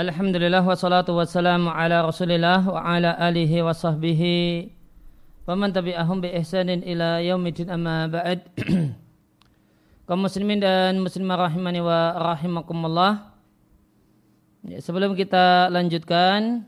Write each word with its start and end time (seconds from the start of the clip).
Alhamdulillah 0.00 0.64
wassalatu 0.64 1.12
wassalamu 1.12 1.68
ala 1.68 2.00
rasulillah 2.00 2.64
wa 2.64 2.80
ala 2.80 3.20
alihi 3.20 3.60
wa 3.60 3.76
sahbihi 3.76 4.72
wa 5.44 5.52
man 5.52 5.76
tabi'ahum 5.76 6.24
bi 6.24 6.32
ihsanin 6.40 6.80
ila 6.88 7.20
yaumidin 7.20 7.68
amma 7.68 8.08
ba'd. 8.08 8.48
Kaum 10.08 10.24
muslimin 10.24 10.56
dan 10.56 11.04
muslimah 11.04 11.44
rahimani 11.44 11.84
wa 11.84 12.16
rahimakumullah. 12.16 13.28
Ya, 14.64 14.80
sebelum 14.80 15.12
kita 15.12 15.68
lanjutkan 15.68 16.64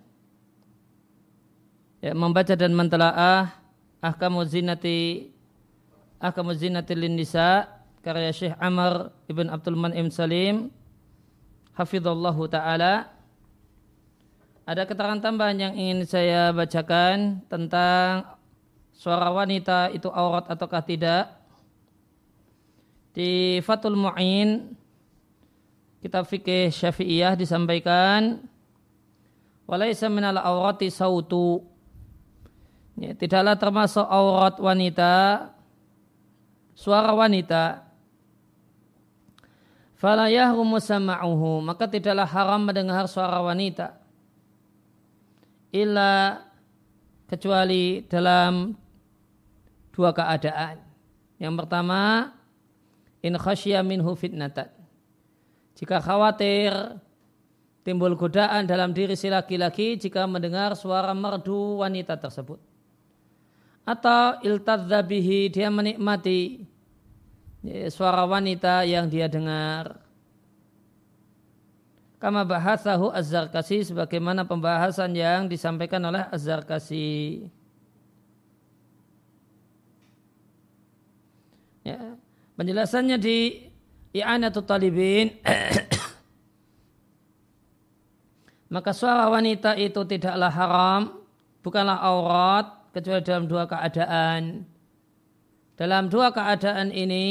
ya, 2.04 2.12
membaca 2.12 2.52
dan 2.52 2.76
mentelaah 2.76 3.48
ahkamu 4.04 4.44
zinati 4.44 5.32
ahkamu 6.20 6.52
zinati 6.52 6.92
lin 6.92 7.16
nisa 7.16 7.64
karya 8.04 8.28
Syekh 8.28 8.60
Amr 8.60 9.08
ibn 9.24 9.48
Abdul 9.48 9.80
Man'im 9.80 10.12
Salim 10.12 10.68
hafizallahu 11.72 12.44
taala 12.52 13.21
ada 14.62 14.86
keterangan 14.86 15.18
tambahan 15.18 15.58
yang 15.58 15.74
ingin 15.74 16.06
saya 16.06 16.54
bacakan 16.54 17.42
tentang 17.50 18.38
suara 18.94 19.26
wanita 19.34 19.90
itu 19.90 20.06
aurat 20.06 20.46
ataukah 20.46 20.86
tidak. 20.86 21.34
Di 23.10 23.58
Fatul 23.66 23.98
Mu'in 23.98 24.70
kitab 25.98 26.30
fikih 26.30 26.70
Syafi'iyah 26.70 27.34
disampaikan 27.34 28.38
walaisa 29.66 30.06
minal 30.06 30.38
aurati 30.38 30.94
sautu. 30.94 31.66
Ya, 32.94 33.18
tidaklah 33.18 33.58
termasuk 33.58 34.06
aurat 34.06 34.62
wanita 34.62 35.48
suara 36.78 37.10
wanita 37.16 37.82
fala 39.96 40.28
yahrumu 40.28 40.76
sama'uhu 40.76 41.64
maka 41.64 41.88
tidaklah 41.88 42.28
haram 42.28 42.68
mendengar 42.68 43.08
suara 43.08 43.40
wanita 43.40 44.01
illa 45.72 46.44
kecuali 47.26 48.04
dalam 48.04 48.76
dua 49.92 50.12
keadaan. 50.12 50.76
Yang 51.40 51.54
pertama, 51.64 52.30
in 53.24 53.34
khasya 53.40 53.80
minhu 53.80 54.12
fitnatan. 54.12 54.68
Jika 55.72 55.98
khawatir 55.98 56.70
timbul 57.82 58.14
godaan 58.14 58.68
dalam 58.68 58.94
diri 58.94 59.16
si 59.18 59.26
laki-laki 59.32 59.98
jika 59.98 60.28
mendengar 60.28 60.76
suara 60.78 61.10
merdu 61.16 61.82
wanita 61.82 62.20
tersebut. 62.20 62.60
Atau 63.82 64.38
iltadzabihi 64.46 65.50
dia 65.50 65.66
menikmati 65.66 66.62
suara 67.90 68.22
wanita 68.26 68.86
yang 68.86 69.10
dia 69.10 69.26
dengar. 69.26 70.01
Kama 72.22 72.46
bahasahu 72.46 73.10
Az-Zarkasi 73.10 73.82
sebagaimana 73.82 74.46
pembahasan 74.46 75.10
yang 75.10 75.50
disampaikan 75.50 75.98
oleh 76.06 76.22
Az-Zarkasi. 76.30 77.50
Ya. 81.82 82.14
Penjelasannya 82.54 83.18
di 83.18 83.66
I'anatul 84.14 84.62
Talibin 84.62 85.34
maka 88.74 88.94
suara 88.94 89.26
wanita 89.26 89.74
itu 89.74 90.06
tidaklah 90.06 90.52
haram, 90.54 91.02
bukanlah 91.58 91.98
aurat 92.06 92.86
kecuali 92.94 93.18
dalam 93.26 93.50
dua 93.50 93.66
keadaan. 93.66 94.62
Dalam 95.74 96.06
dua 96.06 96.30
keadaan 96.30 96.94
ini 96.94 97.26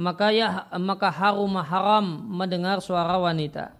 maka 0.00 0.32
ya 0.32 0.64
maka 0.80 1.12
harum 1.12 1.60
haram 1.60 2.24
mendengar 2.32 2.80
suara 2.80 3.20
wanita. 3.20 3.76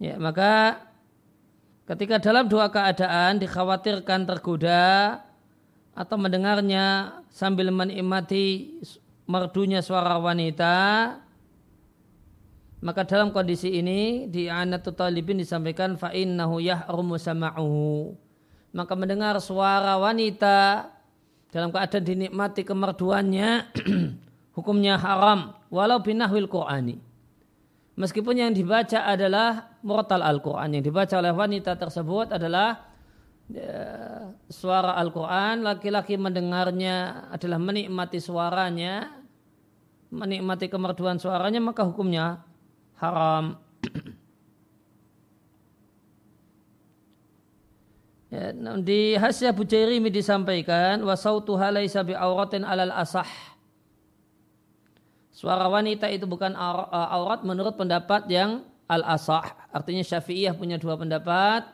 Ya, 0.00 0.16
maka 0.16 0.80
ketika 1.84 2.20
dalam 2.20 2.48
dua 2.48 2.72
keadaan 2.72 3.36
dikhawatirkan 3.40 4.24
tergoda 4.24 5.24
atau 5.92 6.16
mendengarnya 6.16 7.20
sambil 7.28 7.68
menikmati 7.68 8.80
merdunya 9.28 9.84
suara 9.84 10.16
wanita, 10.16 10.76
maka 12.80 13.04
dalam 13.04 13.28
kondisi 13.28 13.76
ini 13.76 14.24
di 14.28 14.48
Anatul 14.48 14.96
Talibin 14.96 15.40
disampaikan 15.40 16.00
fa 16.00 16.16
innahu 16.16 16.64
yahrumu 16.64 17.20
sama'uhu. 17.20 18.16
Maka 18.76 18.92
mendengar 18.92 19.40
suara 19.40 19.96
wanita 19.96 20.95
dalam 21.56 21.72
keadaan 21.72 22.04
dinikmati 22.04 22.68
kemerduannya 22.68 23.72
hukumnya 24.56 25.00
haram 25.00 25.56
walau 25.72 26.04
binahwil 26.04 26.52
Qur'ani. 26.52 27.00
Meskipun 27.96 28.36
yang 28.36 28.52
dibaca 28.52 29.08
adalah 29.08 29.72
murtal 29.80 30.20
Al-Quran. 30.20 30.76
Yang 30.76 30.84
dibaca 30.92 31.14
oleh 31.16 31.32
wanita 31.32 31.80
tersebut 31.80 32.28
adalah 32.28 32.92
ya, 33.48 33.80
suara 34.52 35.00
Al-Quran. 35.00 35.64
Laki-laki 35.64 36.20
mendengarnya 36.20 37.24
adalah 37.32 37.56
menikmati 37.56 38.20
suaranya. 38.20 39.16
Menikmati 40.12 40.68
kemerduan 40.68 41.16
suaranya 41.16 41.56
maka 41.64 41.88
hukumnya 41.88 42.44
haram. 43.00 43.56
Ya, 48.26 48.50
di 48.82 49.14
Hasya 49.14 49.54
Bujairimi 49.54 50.10
disampaikan 50.10 50.98
wasautuha 51.06 51.70
laisa 51.70 52.02
bi 52.02 52.10
auratin 52.10 52.66
alal 52.66 52.90
asah. 52.90 53.28
Suara 55.30 55.68
wanita 55.68 56.08
itu 56.08 56.24
bukan 56.24 56.56
aurat 56.56 57.44
menurut 57.44 57.76
pendapat 57.76 58.24
yang 58.32 58.64
al-asah. 58.88 59.68
Artinya 59.68 60.00
Syafi'iyah 60.00 60.56
punya 60.56 60.80
dua 60.80 60.96
pendapat. 60.96 61.68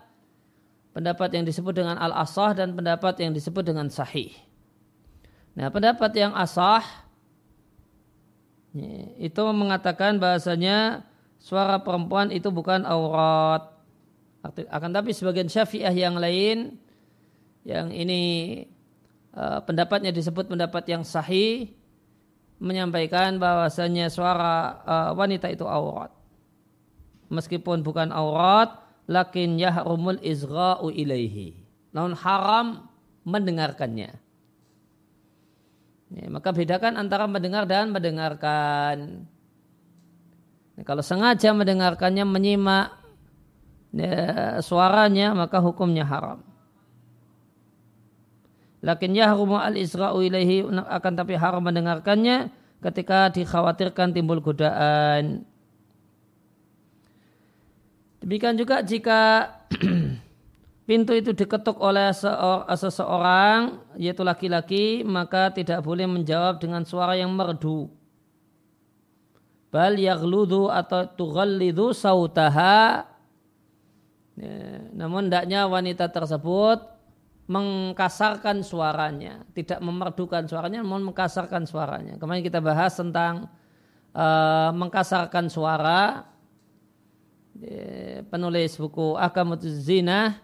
Pendapat 0.93 1.31
yang 1.33 1.47
disebut 1.49 1.73
dengan 1.73 1.97
al-asah 1.97 2.53
dan 2.53 2.77
pendapat 2.77 3.17
yang 3.23 3.33
disebut 3.33 3.65
dengan 3.65 3.89
sahih. 3.89 4.35
Nah, 5.57 5.73
pendapat 5.73 6.11
yang 6.19 6.37
asah 6.37 6.85
itu 9.17 9.43
mengatakan 9.57 10.21
bahasanya 10.21 11.07
suara 11.41 11.81
perempuan 11.81 12.29
itu 12.29 12.53
bukan 12.53 12.85
aurat. 12.85 13.72
Akan 14.43 14.91
tapi 14.91 15.15
sebagian 15.15 15.47
syafi'ah 15.47 15.95
yang 15.95 16.19
lain 16.19 16.75
yang 17.63 17.95
ini 17.95 18.23
uh, 19.39 19.63
pendapatnya 19.63 20.11
disebut 20.11 20.51
pendapat 20.51 20.83
yang 20.91 21.07
sahih 21.07 21.71
menyampaikan 22.59 23.39
bahwasanya 23.39 24.11
suara 24.11 24.83
uh, 24.83 25.11
wanita 25.15 25.51
itu 25.51 25.63
aurat. 25.67 26.11
Meskipun 27.31 27.87
bukan 27.87 28.11
aurat, 28.11 28.83
lakin 29.11 29.59
yahrumul 29.59 30.21
izra'u 30.23 30.91
ilaihi. 30.91 31.59
Namun 31.91 32.15
haram 32.19 32.87
mendengarkannya. 33.27 34.11
Ya, 36.13 36.27
maka 36.29 36.53
bedakan 36.53 37.01
antara 37.01 37.25
mendengar 37.25 37.65
dan 37.65 37.89
mendengarkan. 37.89 39.27
Nah, 40.77 40.85
kalau 40.85 41.01
sengaja 41.01 41.57
mendengarkannya 41.57 42.25
menyimak 42.29 43.02
ya, 43.93 44.59
suaranya 44.65 45.37
maka 45.37 45.61
hukumnya 45.61 46.05
haram. 46.05 46.41
Lakin 48.83 49.15
yahrumu 49.15 49.63
al-isra'u 49.63 50.19
ilaihi 50.27 50.67
akan 50.67 51.13
tapi 51.15 51.39
haram 51.39 51.63
mendengarkannya 51.63 52.51
ketika 52.83 53.31
dikhawatirkan 53.31 54.11
timbul 54.11 54.43
godaan. 54.43 55.47
Demikian 58.19 58.59
juga 58.59 58.83
jika 58.83 59.55
pintu 60.91 61.15
itu 61.15 61.31
diketuk 61.31 61.79
oleh 61.79 62.11
seseorang, 62.75 63.79
yaitu 63.95 64.27
laki-laki, 64.27 65.07
maka 65.07 65.55
tidak 65.55 65.79
boleh 65.87 66.11
menjawab 66.11 66.59
dengan 66.59 66.83
suara 66.83 67.15
yang 67.15 67.31
merdu 67.31 67.87
bal 69.73 69.97
yaghludu 69.97 70.69
atau 70.69 71.09
tughallidu 71.09 71.97
sautaha 71.97 73.09
ya, 74.43 74.91
namun 74.91 75.31
hendaknya 75.31 75.71
wanita 75.71 76.11
tersebut 76.11 76.83
mengkasarkan 77.47 78.67
suaranya 78.67 79.47
tidak 79.55 79.79
memerdukan 79.79 80.47
suaranya 80.51 80.83
namun 80.83 81.07
mengkasarkan 81.11 81.63
suaranya. 81.67 82.19
Kemarin 82.19 82.43
kita 82.43 82.59
bahas 82.59 82.99
tentang 82.99 83.47
uh, 84.15 84.71
mengkasarkan 84.75 85.47
suara 85.47 86.27
ya, 87.59 88.23
penulis 88.27 88.75
buku 88.79 89.15
Akamut 89.19 89.63
Zina 89.63 90.39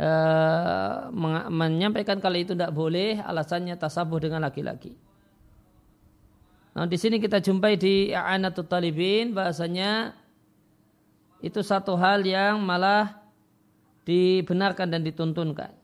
uh, 0.00 1.10
menyampaikan 1.50 2.18
kalau 2.18 2.38
itu 2.38 2.54
tidak 2.56 2.72
boleh 2.72 3.20
alasannya 3.20 3.78
tasabuh 3.78 4.18
dengan 4.18 4.42
laki-laki. 4.46 4.94
Nah, 6.70 6.86
di 6.86 6.94
sini 6.94 7.18
kita 7.18 7.42
jumpai 7.42 7.74
di 7.74 8.14
A'anatul 8.14 8.70
Talibin 8.70 9.34
bahasanya 9.34 10.14
itu 11.42 11.60
satu 11.60 11.98
hal 11.98 12.22
yang 12.22 12.62
malah 12.62 13.19
dibenarkan 14.04 14.88
dan 14.88 15.02
dituntunkan. 15.04 15.80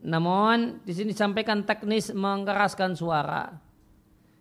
Namun 0.00 0.80
di 0.80 0.92
sini 0.96 1.12
disampaikan 1.12 1.64
teknis 1.68 2.08
mengeraskan 2.16 2.96
suara. 2.96 3.52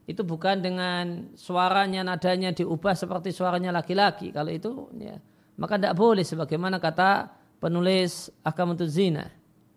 Itu 0.10 0.26
bukan 0.26 0.64
dengan 0.64 1.36
suaranya 1.38 2.02
nadanya 2.02 2.50
diubah 2.56 2.98
seperti 2.98 3.30
suaranya 3.30 3.70
laki-laki. 3.70 4.34
Kalau 4.34 4.50
itu 4.50 4.90
ya, 4.98 5.20
maka 5.60 5.78
tidak 5.78 5.94
boleh 6.00 6.26
sebagaimana 6.26 6.82
kata 6.82 7.30
penulis 7.62 8.32
Akamutul 8.42 8.90
Zina. 8.90 9.30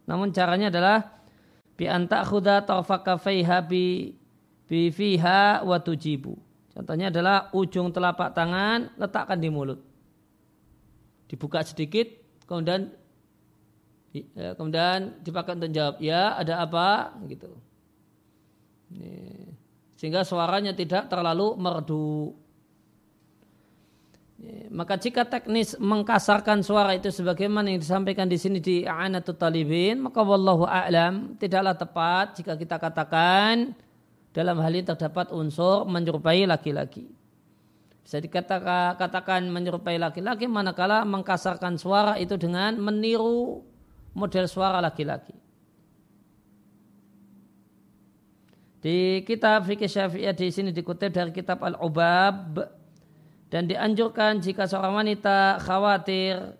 Namun 0.09 0.33
caranya 0.33 0.73
adalah 0.73 1.21
bi 1.77 1.85
anta 1.91 2.25
khuda 2.25 2.65
tarfaka 2.65 3.21
faiha 3.21 3.61
bi 3.61 4.17
bi 4.65 4.89
fiha 4.89 5.67
wa. 5.67 5.77
Contohnya 6.73 7.13
adalah 7.13 7.53
ujung 7.53 7.93
telapak 7.93 8.33
tangan 8.33 8.97
letakkan 8.97 9.37
di 9.37 9.53
mulut. 9.53 9.92
Dibuka 11.33 11.65
sedikit, 11.65 12.13
kemudian 12.45 12.93
ya, 14.13 14.53
kemudian 14.53 15.17
dipakai 15.25 15.57
untuk 15.57 15.73
jawab 15.73 15.97
ya 16.05 16.37
ada 16.37 16.61
apa 16.61 17.17
gitu. 17.25 17.57
Sehingga 19.97 20.29
suaranya 20.29 20.77
tidak 20.77 21.09
terlalu 21.09 21.57
merdu. 21.57 22.37
Maka 24.75 24.99
jika 24.99 25.23
teknis 25.23 25.79
mengkasarkan 25.79 26.67
suara 26.67 26.99
itu 26.99 27.15
sebagaimana 27.15 27.71
yang 27.71 27.79
disampaikan 27.79 28.27
di 28.27 28.35
sini 28.35 28.59
di 28.59 28.83
A'anatul 28.83 29.39
Talibin, 29.39 30.03
maka 30.03 30.19
wallahu 30.21 30.67
a'lam 30.67 31.39
tidaklah 31.39 31.79
tepat 31.79 32.43
jika 32.43 32.59
kita 32.59 32.77
katakan 32.83 33.71
dalam 34.35 34.59
hal 34.59 34.75
ini 34.75 34.83
terdapat 34.83 35.31
unsur 35.31 35.87
menyerupai 35.87 36.43
laki-laki. 36.51 37.07
Bisa 38.03 38.19
dikatakan 38.19 38.99
katakan 38.99 39.47
menyerupai 39.47 39.95
laki-laki 39.97 40.51
manakala 40.51 41.07
mengkasarkan 41.07 41.79
suara 41.79 42.19
itu 42.19 42.35
dengan 42.35 42.75
meniru 42.83 43.63
model 44.13 44.51
suara 44.51 44.83
laki-laki. 44.83 45.39
Di 48.83 49.23
kitab 49.23 49.63
fikih 49.71 49.87
Syafi'iyah 49.87 50.35
di 50.35 50.51
sini 50.51 50.75
dikutip 50.75 51.15
dari 51.15 51.31
kitab 51.31 51.63
Al-Ubab 51.63 52.59
dan 53.47 53.71
dianjurkan 53.71 54.43
jika 54.43 54.67
seorang 54.67 55.07
wanita 55.07 55.63
khawatir 55.63 56.59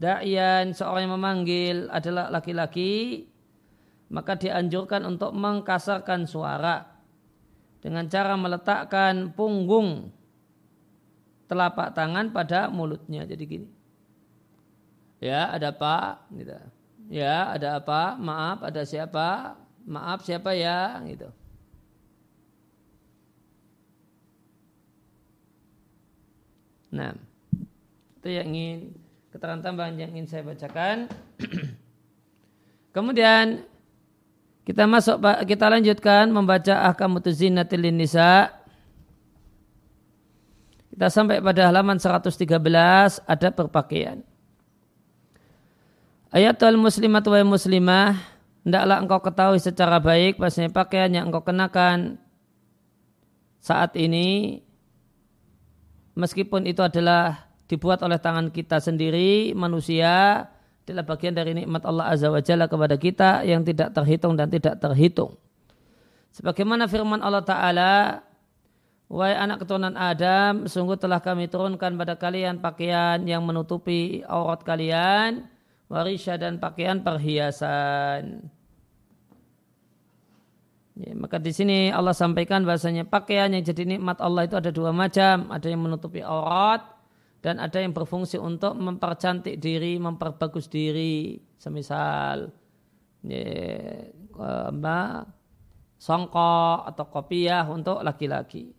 da'ian 0.00 0.72
seorang 0.72 1.04
yang 1.04 1.14
memanggil 1.20 1.76
adalah 1.92 2.32
laki-laki 2.32 3.26
maka 4.08 4.40
dianjurkan 4.40 5.04
untuk 5.04 5.36
mengkasarkan 5.36 6.24
suara 6.24 6.96
dengan 7.84 8.08
cara 8.08 8.32
meletakkan 8.38 9.36
punggung 9.36 10.08
telapak 11.48 11.96
tangan 11.96 12.30
pada 12.30 12.68
mulutnya 12.68 13.24
jadi 13.24 13.42
gini 13.42 13.68
ya 15.18 15.50
ada 15.50 15.74
apa 15.74 16.22
gitu. 16.30 16.54
ya 17.10 17.50
ada 17.56 17.82
apa 17.82 18.14
maaf 18.20 18.62
ada 18.62 18.86
siapa 18.86 19.58
maaf 19.88 20.22
siapa 20.22 20.52
ya 20.52 21.00
gitu. 21.08 21.32
Nah, 26.88 27.12
itu 28.20 28.28
yang 28.32 28.48
ingin 28.48 28.80
keterangan 29.28 29.60
tambahan 29.60 29.96
yang 30.00 30.10
ingin 30.16 30.28
saya 30.28 30.42
bacakan. 30.44 31.08
Kemudian 32.96 33.64
kita 34.64 34.88
masuk 34.88 35.20
kita 35.44 35.68
lanjutkan 35.68 36.32
membaca 36.32 36.88
ahkam 36.88 37.20
zinatil 37.28 37.92
nisa. 37.92 38.52
Kita 40.98 41.14
sampai 41.14 41.38
pada 41.38 41.70
halaman 41.70 41.94
113 42.02 42.58
ada 43.22 43.48
berpakaian. 43.54 44.18
Ayatul 46.34 46.74
muslimat 46.74 47.22
wa 47.22 47.54
muslimah 47.54 48.18
hendaklah 48.66 48.98
engkau 49.06 49.22
ketahui 49.22 49.62
secara 49.62 50.02
baik 50.02 50.42
bahasanya 50.42 50.74
pakaian 50.74 51.06
yang 51.14 51.30
engkau 51.30 51.46
kenakan 51.46 52.18
saat 53.62 53.94
ini 53.94 54.58
meskipun 56.18 56.66
itu 56.66 56.82
adalah 56.82 57.46
dibuat 57.70 58.02
oleh 58.02 58.18
tangan 58.18 58.50
kita 58.50 58.82
sendiri, 58.82 59.54
manusia 59.54 60.50
adalah 60.82 61.06
bagian 61.06 61.38
dari 61.38 61.54
nikmat 61.62 61.86
Allah 61.86 62.10
Azza 62.10 62.26
wa 62.26 62.42
Jalla 62.42 62.66
kepada 62.66 62.98
kita 62.98 63.46
yang 63.46 63.62
tidak 63.62 63.94
terhitung 63.94 64.34
dan 64.34 64.50
tidak 64.50 64.82
terhitung. 64.82 65.38
Sebagaimana 66.34 66.90
firman 66.90 67.22
Allah 67.22 67.46
Ta'ala, 67.46 68.26
Wahai 69.08 69.40
anak 69.40 69.64
keturunan 69.64 69.96
Adam, 69.96 70.68
sungguh 70.68 71.00
telah 71.00 71.24
kami 71.24 71.48
turunkan 71.48 71.96
pada 71.96 72.20
kalian 72.20 72.60
pakaian 72.60 73.24
yang 73.24 73.40
menutupi 73.40 74.20
aurat 74.28 74.60
kalian, 74.60 75.48
warisya 75.88 76.36
dan 76.36 76.60
pakaian 76.60 77.00
perhiasan. 77.00 78.52
Ya, 80.92 81.16
maka 81.16 81.40
di 81.40 81.56
sini 81.56 81.88
Allah 81.88 82.12
sampaikan 82.12 82.68
bahasanya 82.68 83.08
pakaian 83.08 83.48
yang 83.56 83.64
jadi 83.64 83.96
nikmat 83.96 84.20
Allah 84.20 84.44
itu 84.44 84.60
ada 84.60 84.68
dua 84.68 84.92
macam, 84.92 85.48
ada 85.56 85.66
yang 85.70 85.80
menutupi 85.80 86.20
aurat 86.20 86.84
dan 87.40 87.64
ada 87.64 87.80
yang 87.80 87.96
berfungsi 87.96 88.36
untuk 88.36 88.76
mempercantik 88.76 89.56
diri, 89.56 89.96
memperbagus 89.96 90.68
diri, 90.68 91.40
semisal 91.56 92.52
ya, 93.24 93.40
apa, 94.36 95.24
songkok 95.96 96.84
atau 96.92 97.04
kopiah 97.08 97.64
untuk 97.72 98.04
laki-laki. 98.04 98.77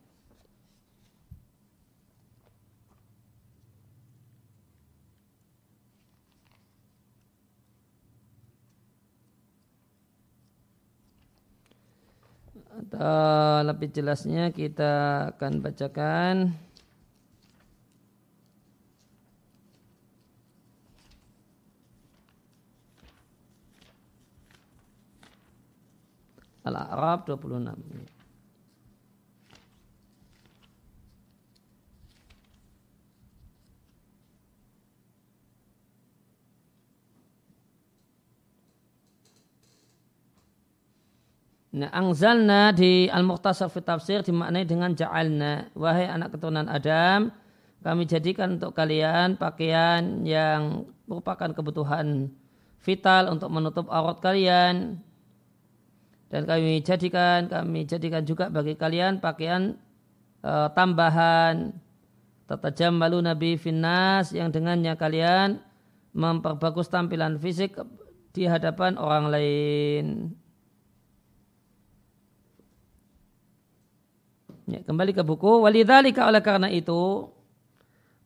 Atau 12.89 13.69
lebih 13.69 13.93
jelasnya 13.93 14.49
kita 14.49 15.29
akan 15.37 15.61
bacakan 15.61 16.57
Al-A'raf 26.65 27.29
26. 27.29 28.18
Nah, 41.69 41.93
angzalna 41.93 42.73
di 42.73 43.05
Al-Muqtasar 43.13 43.69
fi 43.69 43.85
tafsir 43.85 44.25
dimaknai 44.25 44.65
dengan 44.65 44.97
ja'alna. 44.97 45.69
Wahai 45.77 46.09
anak 46.09 46.33
keturunan 46.33 46.65
Adam, 46.65 47.29
kami 47.85 48.09
jadikan 48.09 48.57
untuk 48.57 48.73
kalian 48.73 49.37
pakaian 49.37 50.25
yang 50.25 50.89
merupakan 51.05 51.53
kebutuhan 51.53 52.33
vital 52.81 53.29
untuk 53.29 53.53
menutup 53.53 53.85
aurat 53.93 54.17
kalian. 54.17 54.97
Dan 56.33 56.41
kami 56.49 56.81
jadikan, 56.81 57.45
kami 57.45 57.85
jadikan 57.85 58.25
juga 58.25 58.49
bagi 58.49 58.73
kalian 58.73 59.21
pakaian 59.21 59.77
uh, 60.41 60.73
tambahan 60.73 61.73
tatajam 62.49 62.97
malu 62.97 63.21
nabi 63.21 63.61
finnas 63.61 64.33
yang 64.33 64.49
dengannya 64.49 64.97
kalian 64.97 65.61
memperbagus 66.17 66.89
tampilan 66.89 67.37
fisik 67.37 67.77
di 68.33 68.49
hadapan 68.49 68.97
orang 68.97 69.29
lain. 69.29 70.05
Ya, 74.69 74.85
kembali 74.85 75.17
ke 75.17 75.25
buku. 75.25 75.65
Walidhalika 75.65 76.29
oleh 76.29 76.45
karena 76.45 76.69
itu 76.69 77.25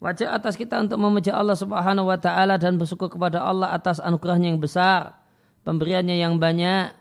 wajib 0.03 0.27
atas 0.27 0.59
kita 0.59 0.75
untuk 0.83 0.99
memuji 0.99 1.31
Allah 1.31 1.55
Subhanahu 1.55 2.11
wa 2.11 2.19
taala 2.19 2.59
dan 2.59 2.75
bersyukur 2.75 3.07
kepada 3.07 3.39
Allah 3.39 3.71
atas 3.71 4.03
anugerahnya 4.03 4.51
yang 4.51 4.59
besar, 4.59 5.15
pemberiannya 5.63 6.19
yang 6.19 6.35
banyak. 6.35 6.91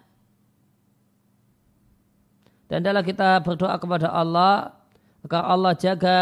Dan 2.70 2.87
adalah 2.87 3.02
kita 3.02 3.42
berdoa 3.42 3.76
kepada 3.82 4.14
Allah 4.14 4.78
agar 5.26 5.42
Allah 5.50 5.75
jaga 5.75 6.20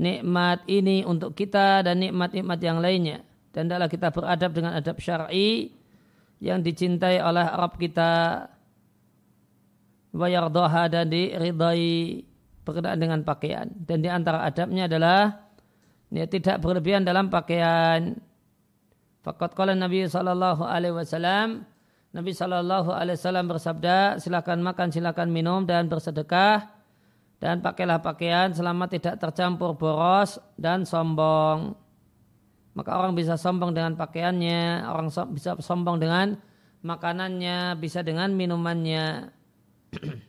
nikmat 0.00 0.64
ini 0.66 1.04
untuk 1.04 1.36
kita 1.36 1.84
dan 1.84 2.00
nikmat-nikmat 2.00 2.58
yang 2.64 2.80
lainnya. 2.80 3.20
Dan 3.52 3.68
adalah 3.68 3.92
kita 3.92 4.08
beradab 4.08 4.56
dengan 4.56 4.72
adab 4.72 4.96
syar'i 4.96 5.68
yang 6.40 6.64
dicintai 6.64 7.20
oleh 7.20 7.44
Arab 7.44 7.76
kita 7.76 8.48
wa 10.12 10.26
yardaha 10.28 10.92
dan 10.92 11.08
diridai 11.08 12.22
berkenaan 12.62 13.00
dengan 13.00 13.20
pakaian. 13.26 13.66
Dan 13.72 14.04
di 14.04 14.08
antara 14.08 14.44
adabnya 14.46 14.86
adalah 14.86 15.50
ya, 16.12 16.28
tidak 16.28 16.60
berlebihan 16.62 17.02
dalam 17.02 17.32
pakaian. 17.32 18.16
Fakat 19.22 19.54
kalau 19.56 19.74
Nabi 19.74 20.06
Sallallahu 20.06 20.66
Alaihi 20.66 20.94
Wasallam 20.94 21.62
Nabi 22.12 22.36
Sallallahu 22.36 22.92
Alaihi 22.92 23.16
Wasallam 23.16 23.46
bersabda 23.48 24.20
silakan 24.20 24.60
makan 24.60 24.92
silakan 24.92 25.32
minum 25.32 25.64
dan 25.64 25.88
bersedekah 25.88 26.68
dan 27.40 27.64
pakailah 27.64 28.04
pakaian 28.04 28.52
selama 28.52 28.86
tidak 28.86 29.18
tercampur 29.18 29.74
boros 29.74 30.36
dan 30.60 30.84
sombong. 30.84 31.74
Maka 32.72 32.90
orang 32.96 33.16
bisa 33.16 33.36
sombong 33.36 33.72
dengan 33.72 33.96
pakaiannya, 33.96 34.86
orang 34.88 35.08
bisa 35.32 35.56
sombong 35.60 36.00
dengan 36.00 36.36
makanannya, 36.84 37.76
bisa 37.80 38.00
dengan 38.04 38.32
minumannya. 38.32 39.32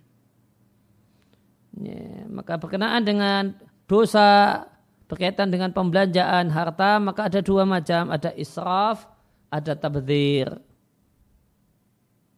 ya, 1.87 2.27
maka 2.27 2.59
berkenaan 2.59 3.03
dengan 3.03 3.55
dosa 3.87 4.63
berkaitan 5.07 5.51
dengan 5.51 5.71
pembelanjaan 5.71 6.51
harta 6.51 6.99
maka 6.99 7.31
ada 7.31 7.39
dua 7.39 7.63
macam. 7.63 8.11
Ada 8.11 8.35
israf 8.35 9.07
ada 9.53 9.77
tabdir 9.77 10.49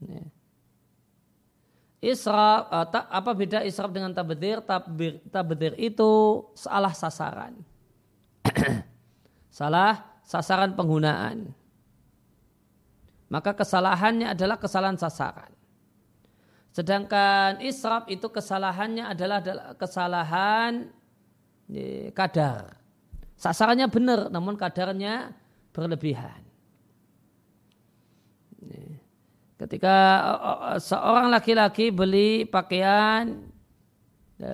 ya. 0.03 0.23
israf 2.03 2.69
apa 2.91 3.31
beda 3.33 3.63
israf 3.65 3.89
dengan 3.89 4.11
tabdir 4.13 4.61
tabdir, 4.61 5.23
tabdir 5.33 5.73
itu 5.81 6.43
salah 6.53 6.93
sasaran. 6.93 7.57
Salah 9.55 10.19
sasaran 10.19 10.75
penggunaan. 10.75 11.47
Maka 13.31 13.55
kesalahannya 13.55 14.35
adalah 14.35 14.59
kesalahan 14.59 14.99
sasaran 14.99 15.55
Sedangkan 16.75 17.63
israf 17.63 18.03
itu 18.11 18.27
kesalahannya 18.27 19.15
adalah 19.15 19.39
kesalahan 19.79 20.91
kadar. 22.11 22.75
Sasarannya 23.39 23.87
benar 23.87 24.27
namun 24.27 24.59
kadarnya 24.59 25.31
berlebihan. 25.71 26.43
Ketika 29.55 29.95
seorang 30.83 31.31
laki-laki 31.31 31.87
beli 31.87 32.43
pakaian 32.43 33.39
e, 34.35 34.51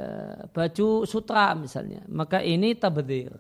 baju 0.54 1.10
sutra 1.10 1.58
misalnya, 1.58 2.06
maka 2.06 2.46
ini 2.46 2.78
tabdir. 2.78 3.34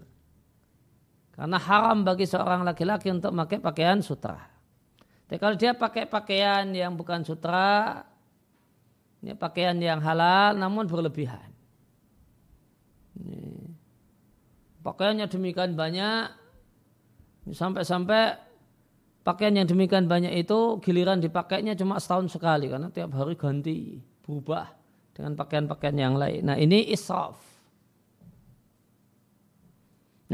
Karena 1.38 1.62
haram 1.62 2.02
bagi 2.02 2.26
seorang 2.26 2.66
laki-laki 2.66 3.14
untuk 3.14 3.30
memakai 3.30 3.62
pakaian 3.62 4.02
sutra. 4.02 4.42
Tapi 5.30 5.38
kalau 5.38 5.54
dia 5.54 5.78
pakai 5.78 6.10
pakaian 6.10 6.66
yang 6.74 6.98
bukan 6.98 7.22
sutra, 7.22 8.02
ini 9.22 9.38
pakaian 9.38 9.78
yang 9.78 10.02
halal 10.02 10.58
namun 10.58 10.90
berlebihan. 10.90 11.54
Ini. 13.22 13.70
Pakaiannya 14.82 15.30
demikian 15.30 15.78
banyak 15.78 16.34
sampai-sampai 17.54 18.38
pakaian 19.22 19.54
yang 19.54 19.70
demikian 19.70 20.10
banyak 20.10 20.34
itu 20.34 20.82
giliran 20.82 21.22
dipakainya 21.22 21.78
cuma 21.78 22.02
setahun 22.02 22.34
sekali 22.34 22.66
karena 22.66 22.90
tiap 22.90 23.14
hari 23.14 23.38
ganti 23.38 24.02
berubah 24.26 24.74
dengan 25.14 25.38
pakaian-pakaian 25.38 25.98
yang 25.98 26.16
lain. 26.18 26.42
Nah 26.42 26.58
ini 26.58 26.90
israf. 26.90 27.38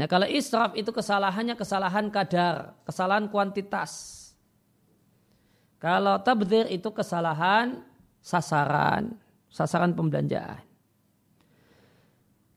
Nah 0.00 0.08
kalau 0.08 0.24
israf 0.30 0.72
itu 0.78 0.88
kesalahannya 0.88 1.58
kesalahan 1.60 2.08
kadar, 2.08 2.72
kesalahan 2.88 3.28
kuantitas. 3.28 4.16
Kalau 5.76 6.16
tabdir 6.24 6.72
itu 6.72 6.88
kesalahan 6.88 7.84
sasaran, 8.22 9.16
sasaran 9.48 9.94
pembelanjaan. 9.94 10.62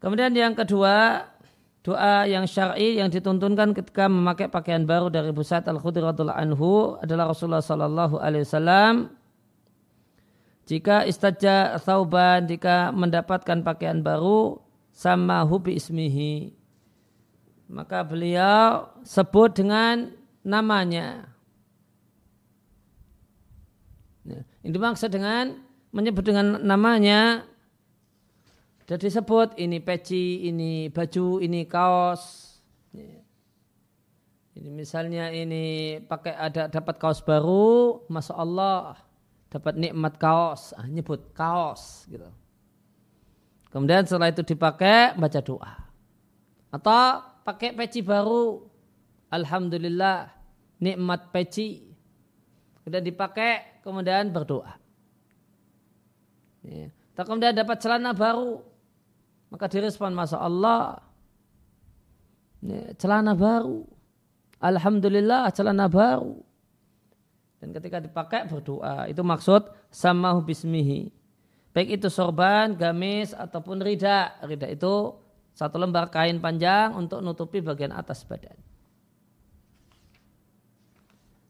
Kemudian 0.02 0.34
yang 0.34 0.58
kedua, 0.58 1.30
doa 1.82 2.26
yang 2.26 2.46
syar'i 2.46 2.98
yang 2.98 3.10
dituntunkan 3.10 3.74
ketika 3.74 4.06
memakai 4.06 4.50
pakaian 4.50 4.86
baru 4.86 5.10
dari 5.10 5.34
Busat 5.34 5.66
Al-Khudri 5.66 6.02
anhu 6.06 6.98
adalah 7.02 7.34
Rasulullah 7.34 7.62
sallallahu 7.62 8.22
alaihi 8.22 8.46
wasallam 8.46 8.94
jika 10.70 11.10
istaja 11.10 11.82
thauban 11.82 12.46
jika 12.46 12.94
mendapatkan 12.94 13.66
pakaian 13.66 14.06
baru 14.06 14.62
sama 14.94 15.42
hubi 15.42 15.82
ismihi 15.82 16.54
maka 17.66 18.06
beliau 18.06 18.94
sebut 19.02 19.58
dengan 19.58 20.14
namanya 20.46 21.32
Ya. 24.22 24.46
Ini 24.62 24.70
dimaksud 24.70 25.10
dengan 25.10 25.58
menyebut 25.92 26.24
dengan 26.24 26.62
namanya 26.62 27.44
dan 28.92 29.00
disebut 29.00 29.56
ini 29.56 29.80
peci, 29.80 30.52
ini 30.52 30.92
baju, 30.92 31.40
ini 31.40 31.64
kaos. 31.64 32.52
Ini 34.52 34.68
misalnya 34.68 35.32
ini 35.32 35.96
pakai 36.04 36.36
ada 36.36 36.68
dapat 36.68 37.00
kaos 37.00 37.24
baru, 37.24 38.04
masya 38.12 38.36
Allah 38.36 39.00
dapat 39.48 39.80
nikmat 39.80 40.20
kaos, 40.20 40.76
ah, 40.76 40.88
nyebut 40.92 41.32
kaos 41.32 42.04
gitu. 42.12 42.28
Kemudian 43.72 44.04
setelah 44.04 44.28
itu 44.28 44.44
dipakai 44.44 45.16
baca 45.16 45.40
doa. 45.40 45.74
Atau 46.72 47.24
pakai 47.48 47.72
peci 47.72 48.04
baru, 48.04 48.68
Alhamdulillah 49.32 50.36
nikmat 50.84 51.32
peci. 51.32 51.91
Kemudian 52.82 53.06
dipakai 53.06 53.82
kemudian 53.86 54.34
berdoa. 54.34 54.78
Ya. 56.66 56.90
kemudian 57.18 57.54
dapat 57.54 57.78
celana 57.82 58.14
baru, 58.14 58.62
maka 59.54 59.66
direspon 59.70 60.14
masa 60.14 60.42
Allah. 60.42 61.02
Ya, 62.62 62.94
celana 62.98 63.38
baru. 63.38 63.86
Alhamdulillah 64.62 65.50
celana 65.54 65.90
baru. 65.90 66.42
Dan 67.62 67.78
ketika 67.78 68.02
dipakai 68.02 68.50
berdoa, 68.50 69.06
itu 69.06 69.22
maksud 69.22 69.70
sama 69.94 70.34
bismihi. 70.42 71.14
Baik 71.72 72.02
itu 72.02 72.10
sorban, 72.10 72.74
gamis, 72.74 73.38
ataupun 73.38 73.82
rida. 73.86 74.34
Rida 74.42 74.66
itu 74.66 75.14
satu 75.54 75.78
lembar 75.78 76.10
kain 76.10 76.42
panjang 76.42 76.98
untuk 76.98 77.22
nutupi 77.22 77.62
bagian 77.62 77.94
atas 77.94 78.26
badan. 78.26 78.58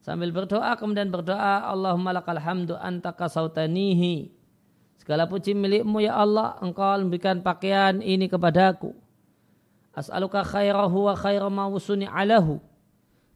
Sambil 0.01 0.33
berdoa 0.33 0.73
kemudian 0.81 1.13
berdoa 1.13 1.61
Allahumma 1.69 2.09
lakal 2.09 2.41
hamdu 2.41 2.73
anta 2.73 3.13
kasautanihi. 3.13 4.33
Segala 4.97 5.29
puji 5.29 5.53
milikmu 5.53 6.01
ya 6.01 6.17
Allah 6.17 6.57
engkau 6.57 6.97
memberikan 7.05 7.37
pakaian 7.45 8.01
ini 8.01 8.25
kepadaku. 8.25 8.97
As'aluka 9.93 10.41
khairahu 10.41 11.05
wa 11.05 11.13
khaira 11.13 11.49
ma 11.53 11.69
wusuni 11.69 12.09
alahu. 12.09 12.57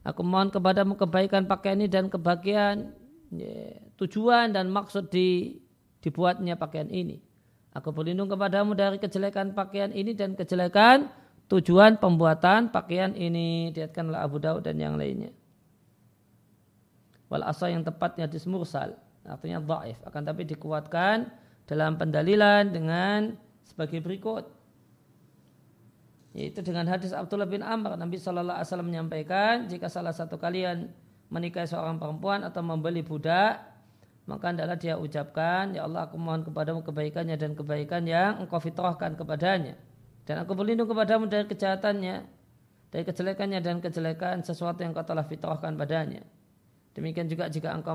Aku 0.02 0.22
mohon 0.26 0.50
kepadamu 0.50 0.98
kebaikan 0.98 1.46
pakaian 1.46 1.82
ini 1.82 1.90
dan 1.90 2.10
kebahagiaan 2.10 2.94
ya, 3.34 3.82
tujuan 3.98 4.54
dan 4.54 4.70
maksud 4.70 5.10
di, 5.10 5.62
dibuatnya 6.02 6.58
pakaian 6.58 6.90
ini. 6.90 7.22
Aku 7.78 7.94
berlindung 7.94 8.30
kepadamu 8.30 8.74
dari 8.74 8.98
kejelekan 8.98 9.54
pakaian 9.54 9.94
ini 9.94 10.18
dan 10.18 10.34
kejelekan 10.34 11.10
tujuan 11.50 11.98
pembuatan 12.02 12.74
pakaian 12.74 13.14
ini. 13.14 13.70
Diatkanlah 13.74 14.26
Abu 14.26 14.42
Daud 14.42 14.66
dan 14.66 14.78
yang 14.78 14.98
lainnya 14.98 15.34
wal 17.30 17.44
asal 17.46 17.72
yang 17.72 17.82
tepatnya 17.82 18.30
hadis 18.30 18.46
mursal. 18.46 18.96
Artinya 19.26 19.58
dhaif. 19.62 19.98
Akan 20.06 20.22
tapi 20.22 20.46
dikuatkan 20.46 21.30
dalam 21.66 21.98
pendalilan 21.98 22.70
dengan 22.70 23.34
sebagai 23.66 24.02
berikut. 24.06 24.46
Yaitu 26.36 26.62
dengan 26.62 26.86
hadis 26.86 27.16
Abdullah 27.16 27.50
bin 27.50 27.66
Amr. 27.66 27.98
Nabi 27.98 28.20
Shallallahu 28.22 28.60
Alaihi 28.60 28.70
Wasallam 28.70 28.90
menyampaikan 28.92 29.66
jika 29.66 29.90
salah 29.90 30.14
satu 30.14 30.38
kalian 30.38 30.92
menikahi 31.34 31.66
seorang 31.66 31.98
perempuan 31.98 32.46
atau 32.46 32.62
membeli 32.62 33.02
budak 33.02 33.74
maka 34.26 34.54
adalah 34.54 34.78
dia 34.78 34.98
ucapkan 34.98 35.74
ya 35.74 35.86
Allah 35.86 36.10
aku 36.10 36.18
mohon 36.18 36.42
kepadamu 36.42 36.82
kebaikannya 36.82 37.38
dan 37.38 37.54
kebaikan 37.54 38.10
yang 38.10 38.42
engkau 38.42 38.58
fitrahkan 38.62 39.18
kepadanya. 39.18 39.78
Dan 40.26 40.42
aku 40.42 40.58
berlindung 40.58 40.90
kepadamu 40.90 41.30
dari 41.30 41.46
kejahatannya 41.46 42.26
dari 42.90 43.04
kejelekannya 43.06 43.60
dan 43.62 43.84
kejelekan 43.84 44.42
sesuatu 44.42 44.82
yang 44.82 44.96
kau 44.96 45.06
telah 45.06 45.28
fitrahkan 45.28 45.76
padanya 45.76 46.26
Demikian 46.96 47.28
juga 47.28 47.52
jika 47.52 47.76
engkau 47.76 47.92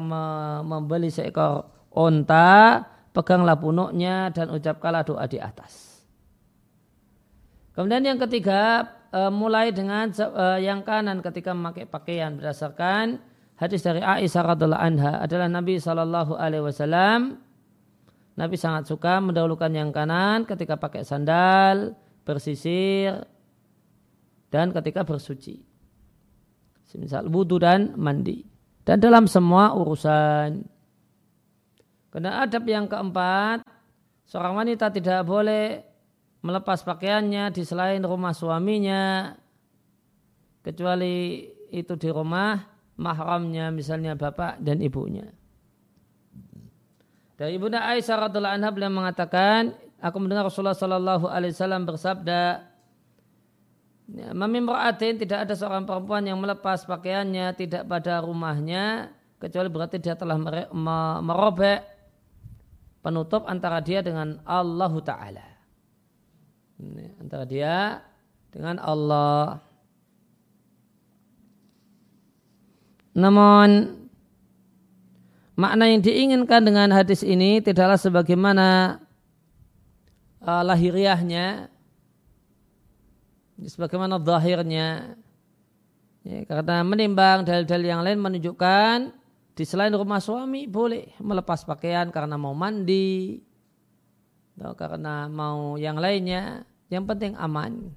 membeli 0.60 1.08
seekor 1.08 1.64
onta, 1.88 2.84
peganglah 3.16 3.56
punuknya 3.56 4.28
dan 4.28 4.52
ucapkanlah 4.52 5.08
doa 5.08 5.24
di 5.24 5.40
atas. 5.40 6.04
Kemudian 7.72 8.04
yang 8.04 8.20
ketiga, 8.20 8.84
e, 9.08 9.32
mulai 9.32 9.72
dengan 9.72 10.12
e, 10.12 10.44
yang 10.60 10.84
kanan 10.84 11.24
ketika 11.24 11.56
memakai 11.56 11.88
pakaian 11.88 12.36
berdasarkan 12.36 13.24
hadis 13.56 13.80
dari 13.80 14.04
Aisyah 14.04 14.52
radhiallahu 14.52 14.84
anha 14.84 15.24
adalah 15.24 15.48
Nabi 15.48 15.80
Shallallahu 15.80 16.36
alaihi 16.36 16.64
wasallam 16.68 17.40
Nabi 18.36 18.56
sangat 18.60 18.84
suka 18.84 19.16
mendahulukan 19.24 19.72
yang 19.72 19.96
kanan 19.96 20.44
ketika 20.44 20.76
pakai 20.76 21.08
sandal, 21.08 21.96
bersisir, 22.28 23.24
dan 24.52 24.76
ketika 24.76 25.08
bersuci. 25.08 25.64
Misal 27.00 27.30
wudhu 27.30 27.62
dan 27.62 27.94
mandi 27.94 28.50
dan 28.84 28.96
dalam 29.00 29.24
semua 29.28 29.76
urusan. 29.76 30.64
Karena 32.10 32.42
adab 32.42 32.66
yang 32.66 32.90
keempat, 32.90 33.62
seorang 34.26 34.58
wanita 34.58 34.90
tidak 34.90 35.22
boleh 35.22 35.78
melepas 36.42 36.82
pakaiannya 36.82 37.54
di 37.54 37.62
selain 37.62 38.02
rumah 38.02 38.34
suaminya, 38.34 39.30
kecuali 40.64 41.46
itu 41.70 41.94
di 41.94 42.08
rumah 42.10 42.58
mahramnya 43.00 43.72
misalnya 43.72 44.18
bapak 44.18 44.60
dan 44.60 44.82
ibunya. 44.82 45.28
Dari 47.40 47.56
Ibunda 47.56 47.80
Aisyah 47.88 48.28
radhiallahu 48.28 48.56
anha 48.60 48.68
beliau 48.68 48.92
mengatakan, 48.92 49.72
aku 49.96 50.16
mendengar 50.20 50.44
Rasulullah 50.44 50.76
sallallahu 50.76 51.24
alaihi 51.24 51.56
wasallam 51.56 51.88
bersabda, 51.88 52.68
Ya, 54.10 54.34
Mamimra'atin 54.34 55.22
tidak 55.22 55.46
ada 55.46 55.54
seorang 55.54 55.86
perempuan 55.86 56.26
yang 56.26 56.42
melepas 56.42 56.82
pakaiannya 56.82 57.54
tidak 57.54 57.86
pada 57.86 58.18
rumahnya 58.18 59.14
kecuali 59.38 59.70
berarti 59.70 60.02
dia 60.02 60.18
telah 60.18 60.34
merobek 61.22 61.86
penutup 63.06 63.46
antara 63.46 63.78
dia 63.78 64.02
dengan 64.02 64.42
Allah 64.42 64.92
Ta'ala. 64.98 65.46
Antara 67.22 67.46
dia 67.46 68.02
dengan 68.50 68.82
Allah. 68.82 69.62
Namun 73.14 73.94
makna 75.54 75.86
yang 75.86 76.02
diinginkan 76.02 76.66
dengan 76.66 76.90
hadis 76.90 77.22
ini 77.22 77.62
tidaklah 77.62 78.00
sebagaimana 78.00 78.98
uh, 80.42 80.62
lahiriahnya 80.66 81.69
sebagaimana 83.68 84.16
zahirnya 84.22 85.16
ya, 86.24 86.46
karena 86.48 86.80
menimbang 86.86 87.44
dalil-dalil 87.44 87.88
yang 87.88 88.02
lain 88.06 88.20
menunjukkan 88.22 88.98
di 89.52 89.64
selain 89.68 89.92
rumah 89.92 90.22
suami 90.22 90.64
boleh 90.64 91.20
melepas 91.20 91.68
pakaian 91.68 92.08
karena 92.08 92.40
mau 92.40 92.56
mandi 92.56 93.42
atau 94.56 94.76
karena 94.76 95.28
mau 95.28 95.80
yang 95.80 95.96
lainnya. 95.96 96.64
Yang 96.90 97.04
penting 97.06 97.32
aman. 97.38 97.94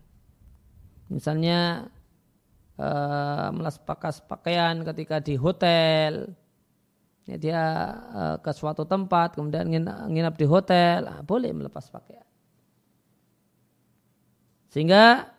Misalnya 1.10 1.90
uh, 2.78 3.50
melepas 3.50 4.22
pakaian 4.24 4.86
ketika 4.86 5.18
di 5.18 5.34
hotel 5.34 6.30
ya, 7.26 7.36
dia 7.42 7.62
uh, 8.14 8.36
ke 8.38 8.54
suatu 8.54 8.86
tempat 8.86 9.34
kemudian 9.34 9.66
nginap 10.08 10.36
di 10.38 10.46
hotel 10.46 11.10
ah, 11.10 11.22
boleh 11.26 11.52
melepas 11.52 11.90
pakaian. 11.90 12.28
Sehingga 14.70 15.30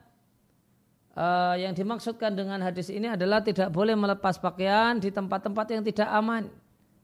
uh, 1.15 1.55
yang 1.59 1.73
dimaksudkan 1.75 2.35
dengan 2.35 2.61
hadis 2.63 2.91
ini 2.91 3.11
adalah 3.11 3.41
tidak 3.43 3.71
boleh 3.71 3.95
melepas 3.95 4.39
pakaian 4.39 4.99
di 4.99 5.11
tempat-tempat 5.11 5.67
yang 5.71 5.83
tidak 5.83 6.09
aman 6.11 6.51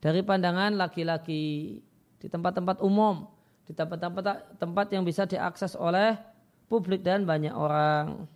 dari 0.02 0.20
pandangan 0.22 0.74
laki-laki 0.76 1.80
di 2.20 2.26
tempat-tempat 2.28 2.82
umum 2.84 3.26
di 3.70 3.72
tempat-tempat 3.72 4.58
tempat 4.58 4.86
yang 4.90 5.06
bisa 5.06 5.24
diakses 5.30 5.78
oleh 5.78 6.18
publik 6.66 7.06
dan 7.06 7.22
banyak 7.22 7.54
orang. 7.54 8.26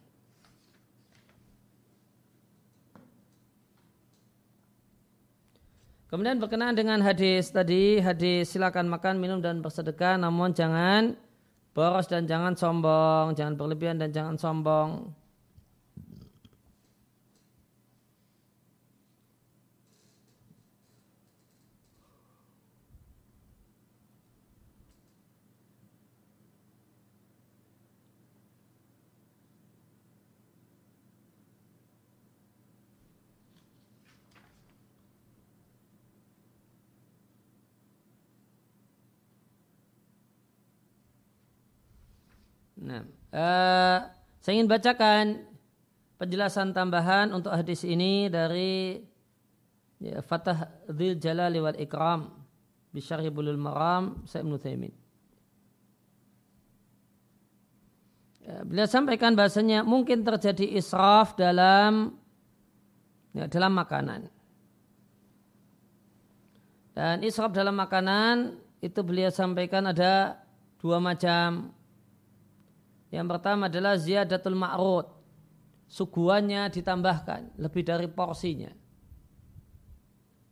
Kemudian 6.06 6.38
berkenaan 6.38 6.78
dengan 6.78 7.02
hadis 7.02 7.50
tadi, 7.50 7.98
hadis 7.98 8.54
silakan 8.54 8.86
makan, 8.86 9.18
minum 9.18 9.42
dan 9.42 9.58
bersedekah, 9.58 10.14
namun 10.14 10.54
jangan 10.54 11.18
boros 11.74 12.06
dan 12.06 12.30
jangan 12.30 12.54
sombong, 12.54 13.34
jangan 13.34 13.58
berlebihan 13.58 13.98
dan 13.98 14.14
jangan 14.14 14.38
sombong. 14.38 15.10
Nah, 42.84 43.00
uh, 43.32 43.98
saya 44.44 44.52
ingin 44.60 44.68
bacakan 44.68 45.40
penjelasan 46.20 46.76
tambahan 46.76 47.32
untuk 47.32 47.56
hadis 47.56 47.80
ini 47.88 48.28
dari 48.28 49.00
ya, 50.04 50.20
Fatah 50.20 50.68
Dzil 50.92 51.16
Jalali 51.16 51.64
wal 51.64 51.80
Ikram 51.80 52.28
Bisyarhi 52.92 53.32
Bulul 53.32 53.56
Maram 53.56 54.28
Sa'ib 54.28 54.44
Nuthaimin. 54.44 54.92
Ya, 58.44 58.60
beliau 58.60 58.84
sampaikan 58.84 59.32
bahasanya 59.32 59.80
mungkin 59.80 60.20
terjadi 60.20 60.76
israf 60.76 61.32
dalam 61.40 62.20
ya, 63.32 63.48
dalam 63.48 63.72
makanan. 63.72 64.28
Dan 66.92 67.24
israf 67.24 67.50
dalam 67.56 67.74
makanan 67.80 68.60
itu 68.84 69.00
beliau 69.00 69.32
sampaikan 69.32 69.88
ada 69.88 70.44
dua 70.76 71.00
macam. 71.00 71.72
Yang 73.14 73.38
pertama 73.38 73.70
adalah 73.70 73.94
ziyadatul 73.94 74.58
ma'rud. 74.58 75.06
Suguhannya 75.86 76.66
ditambahkan 76.74 77.54
lebih 77.62 77.86
dari 77.86 78.10
porsinya. 78.10 78.74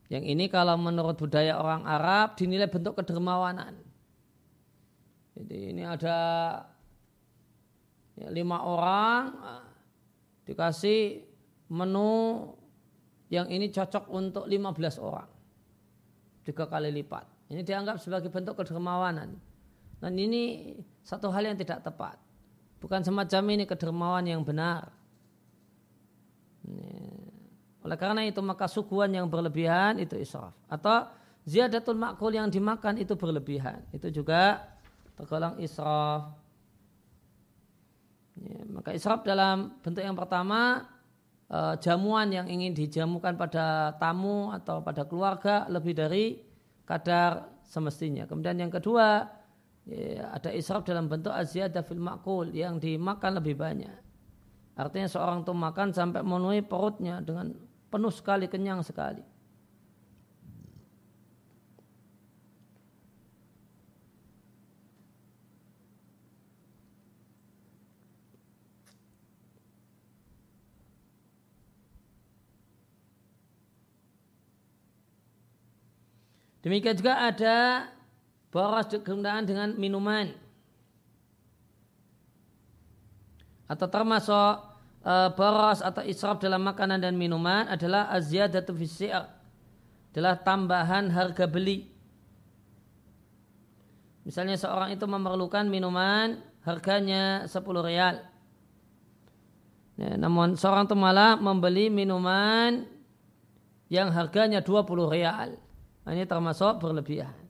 Yang 0.07 0.25
ini 0.31 0.45
kalau 0.47 0.79
menurut 0.79 1.19
budaya 1.19 1.59
orang 1.59 1.83
Arab 1.83 2.39
dinilai 2.39 2.71
bentuk 2.71 3.01
kedermawanan. 3.01 3.81
Jadi 5.35 5.73
ini 5.73 5.83
ada 5.83 6.19
ya, 8.21 8.29
lima 8.29 8.61
orang 8.61 9.23
ah, 9.41 9.65
dikasih 10.45 11.25
menu 11.73 12.53
yang 13.33 13.49
ini 13.49 13.73
cocok 13.73 14.13
untuk 14.13 14.45
15 14.45 15.01
orang. 15.01 15.31
Tiga 16.45 16.69
kali 16.69 16.93
lipat. 16.93 17.49
Ini 17.49 17.65
dianggap 17.65 17.97
sebagai 17.97 18.29
bentuk 18.29 18.61
kedermawanan. 18.61 19.41
Dan 19.97 20.13
ini 20.21 20.77
satu 21.01 21.33
hal 21.33 21.49
yang 21.49 21.57
tidak 21.57 21.81
tepat. 21.81 22.21
Bukan 22.83 23.07
semacam 23.07 23.43
ini 23.55 23.65
kedermawan 23.65 24.27
yang 24.27 24.43
benar. 24.43 24.91
Oleh 27.83 27.99
karena 27.99 28.27
itu 28.27 28.43
maka 28.43 28.67
suguhan 28.67 29.11
yang 29.15 29.31
berlebihan 29.31 30.03
itu 30.03 30.19
israf. 30.19 30.51
Atau 30.67 31.07
ziyadatul 31.47 31.95
makul 31.95 32.35
yang 32.35 32.51
dimakan 32.51 32.99
itu 32.99 33.15
berlebihan. 33.15 33.87
Itu 33.95 34.11
juga 34.11 34.67
tergolong 35.15 35.63
israf. 35.63 36.35
Maka 38.75 38.91
israf 38.99 39.23
dalam 39.23 39.79
bentuk 39.79 40.03
yang 40.03 40.19
pertama 40.19 40.83
eh, 41.47 41.75
jamuan 41.79 42.35
yang 42.35 42.51
ingin 42.51 42.75
dijamukan 42.75 43.39
pada 43.39 43.95
tamu 44.03 44.51
atau 44.51 44.83
pada 44.83 45.07
keluarga 45.07 45.71
lebih 45.71 45.95
dari 45.95 46.43
kadar 46.83 47.47
semestinya. 47.63 48.27
Kemudian 48.27 48.59
yang 48.59 48.73
kedua 48.75 49.27
ya, 49.87 50.31
ada 50.35 50.51
israf 50.55 50.87
dalam 50.87 51.11
bentuk 51.11 51.33
aziyadah 51.33 51.83
fil 51.83 52.03
makul 52.03 52.51
yang 52.51 52.79
dimakan 52.79 53.39
lebih 53.43 53.59
banyak. 53.59 53.97
Artinya 54.73 55.09
seorang 55.09 55.45
itu 55.45 55.53
makan 55.53 55.93
sampai 55.93 56.25
memenuhi 56.25 56.65
perutnya 56.65 57.21
dengan 57.21 57.53
penuh 57.93 58.13
sekali, 58.13 58.49
kenyang 58.49 58.81
sekali. 58.81 59.21
Demikian 76.63 76.95
juga 76.95 77.19
ada 77.19 77.91
boros 78.53 78.87
kegunaan 78.93 79.49
dengan 79.49 79.73
minuman. 79.81 80.29
Atau 83.67 83.89
termasuk 83.89 84.61
uh, 85.03 85.33
boros 85.33 85.81
atau 85.81 86.05
israf 86.05 86.37
dalam 86.37 86.61
makanan 86.61 87.01
dan 87.01 87.17
minuman 87.17 87.65
adalah 87.73 88.13
aziyadatu 88.13 88.77
fisyar 88.77 89.33
adalah 90.13 90.37
tambahan 90.37 91.09
harga 91.09 91.49
beli. 91.49 91.89
Misalnya 94.29 94.61
seorang 94.61 94.93
itu 94.93 95.09
memerlukan 95.09 95.65
minuman 95.67 96.37
harganya 96.69 97.49
10 97.49 97.59
real. 97.81 98.21
Ya, 99.97 100.15
namun 100.21 100.55
seorang 100.55 100.85
itu 100.85 100.95
malah 100.95 101.41
membeli 101.41 101.89
minuman 101.89 102.85
yang 103.89 104.13
harganya 104.13 104.61
20 104.61 104.85
real. 105.09 105.57
Nah, 106.05 106.11
ini 106.13 106.29
termasuk 106.29 106.77
berlebihan. 106.77 107.42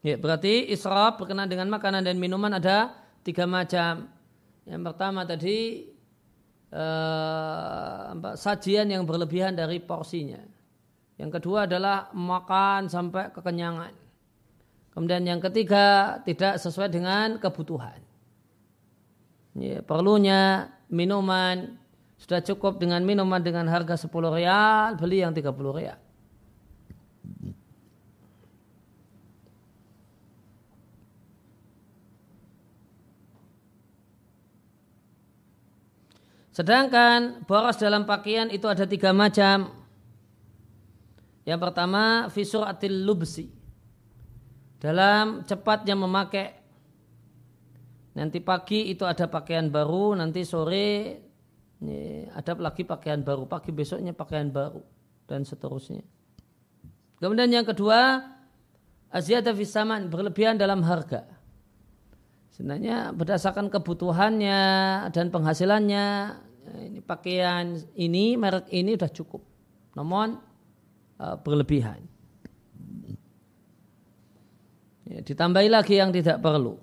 Ya, 0.00 0.16
berarti 0.16 0.72
israf 0.72 1.20
berkenaan 1.20 1.52
dengan 1.52 1.68
makanan 1.68 2.08
dan 2.08 2.16
minuman 2.16 2.56
ada 2.56 2.96
tiga 3.20 3.44
macam. 3.44 4.08
Yang 4.64 4.82
pertama 4.92 5.28
tadi 5.28 5.92
eh, 6.72 8.04
sajian 8.36 8.88
yang 8.88 9.04
berlebihan 9.04 9.52
dari 9.52 9.76
porsinya. 9.76 10.40
Yang 11.20 11.30
kedua 11.36 11.68
adalah 11.68 12.08
makan 12.16 12.88
sampai 12.88 13.28
kekenyangan. 13.28 13.92
Kemudian 14.96 15.22
yang 15.28 15.40
ketiga 15.44 16.16
tidak 16.24 16.56
sesuai 16.56 16.88
dengan 16.88 17.36
kebutuhan. 17.36 18.00
Ya, 19.60 19.84
perlunya 19.84 20.72
minuman 20.88 21.76
sudah 22.16 22.40
cukup 22.40 22.80
dengan 22.80 23.04
minuman 23.04 23.40
dengan 23.40 23.68
harga 23.68 24.00
10 24.00 24.12
real, 24.32 24.96
beli 24.96 25.20
yang 25.20 25.36
30 25.36 25.76
real. 25.76 25.98
Sedangkan 36.50 37.46
boros 37.46 37.78
dalam 37.78 38.02
pakaian 38.06 38.50
itu 38.50 38.66
ada 38.66 38.82
tiga 38.86 39.14
macam. 39.14 39.70
Yang 41.46 41.60
pertama 41.62 42.26
visur 42.30 42.66
atil 42.66 43.06
lubsi. 43.06 43.46
Dalam 44.82 45.46
cepatnya 45.46 45.94
memakai. 45.94 46.58
Nanti 48.18 48.42
pagi 48.42 48.90
itu 48.90 49.06
ada 49.06 49.30
pakaian 49.30 49.70
baru, 49.70 50.18
nanti 50.18 50.42
sore 50.42 51.22
ada 52.34 52.52
lagi 52.60 52.84
pakaian 52.84 53.24
baru, 53.24 53.48
pagi 53.48 53.72
besoknya 53.72 54.12
pakaian 54.12 54.50
baru 54.52 54.82
dan 55.24 55.46
seterusnya. 55.46 56.04
Kemudian 57.22 57.48
yang 57.48 57.64
kedua, 57.64 58.20
aziyadah 59.14 59.54
fisaman, 59.56 60.10
berlebihan 60.12 60.60
dalam 60.60 60.84
harga. 60.84 61.24
Sebenarnya 62.60 63.16
berdasarkan 63.16 63.72
kebutuhannya 63.72 64.60
dan 65.16 65.32
penghasilannya 65.32 66.06
ini 66.92 67.00
pakaian 67.00 67.72
ini 67.96 68.36
merek 68.36 68.68
ini 68.68 69.00
sudah 69.00 69.08
cukup. 69.08 69.40
Namun 69.96 70.36
uh, 71.16 71.40
berlebihan. 71.40 72.04
Ya, 75.08 75.24
ditambahi 75.24 75.72
lagi 75.72 75.96
yang 75.96 76.12
tidak 76.12 76.44
perlu. 76.44 76.76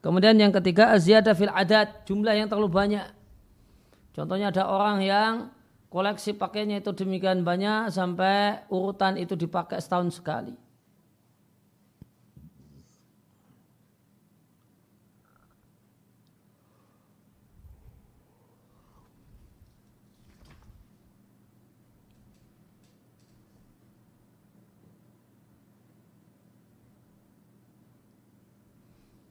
Kemudian 0.00 0.32
yang 0.40 0.48
ketiga 0.56 0.96
aziyadah 0.96 1.36
fil 1.36 1.52
adat, 1.52 2.08
jumlah 2.08 2.32
yang 2.32 2.48
terlalu 2.48 2.72
banyak. 2.72 3.04
Contohnya 4.16 4.48
ada 4.48 4.64
orang 4.64 5.04
yang 5.04 5.52
koleksi 5.92 6.32
pakainya 6.32 6.80
itu 6.80 6.96
demikian 6.96 7.44
banyak 7.44 7.92
sampai 7.92 8.64
urutan 8.72 9.20
itu 9.20 9.36
dipakai 9.36 9.76
setahun 9.76 10.16
sekali. 10.16 10.56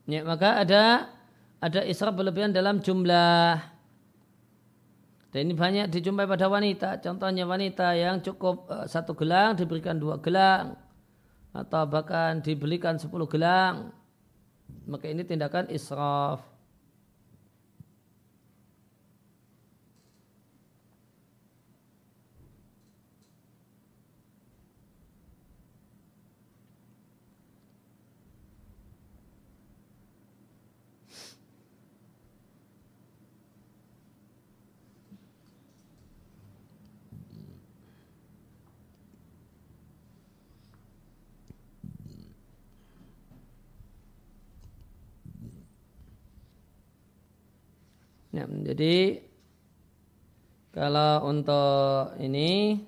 Ya, 0.05 0.21
maka 0.21 0.61
ada 0.61 1.09
ada 1.57 1.81
israf 1.81 2.13
berlebihan 2.13 2.53
dalam 2.53 2.77
jumlah. 2.77 3.57
Dan 5.33 5.51
ini 5.51 5.53
banyak 5.57 5.91
dijumpai 5.91 6.29
pada 6.29 6.47
wanita. 6.47 7.03
Contohnya 7.03 7.43
wanita 7.43 7.91
yang 7.91 8.23
cukup 8.23 8.71
uh, 8.71 8.87
satu 8.87 9.11
gelang 9.11 9.59
diberikan 9.59 9.99
dua 9.99 10.15
gelang 10.21 10.79
atau 11.51 11.83
bahkan 11.89 12.39
dibelikan 12.39 12.95
sepuluh 12.95 13.27
gelang. 13.27 13.91
Maka 14.87 15.11
ini 15.11 15.27
tindakan 15.27 15.67
israf. 15.73 16.54
Jadi 48.49 49.21
kalau 50.75 51.27
untuk 51.31 52.19
ini 52.19 52.79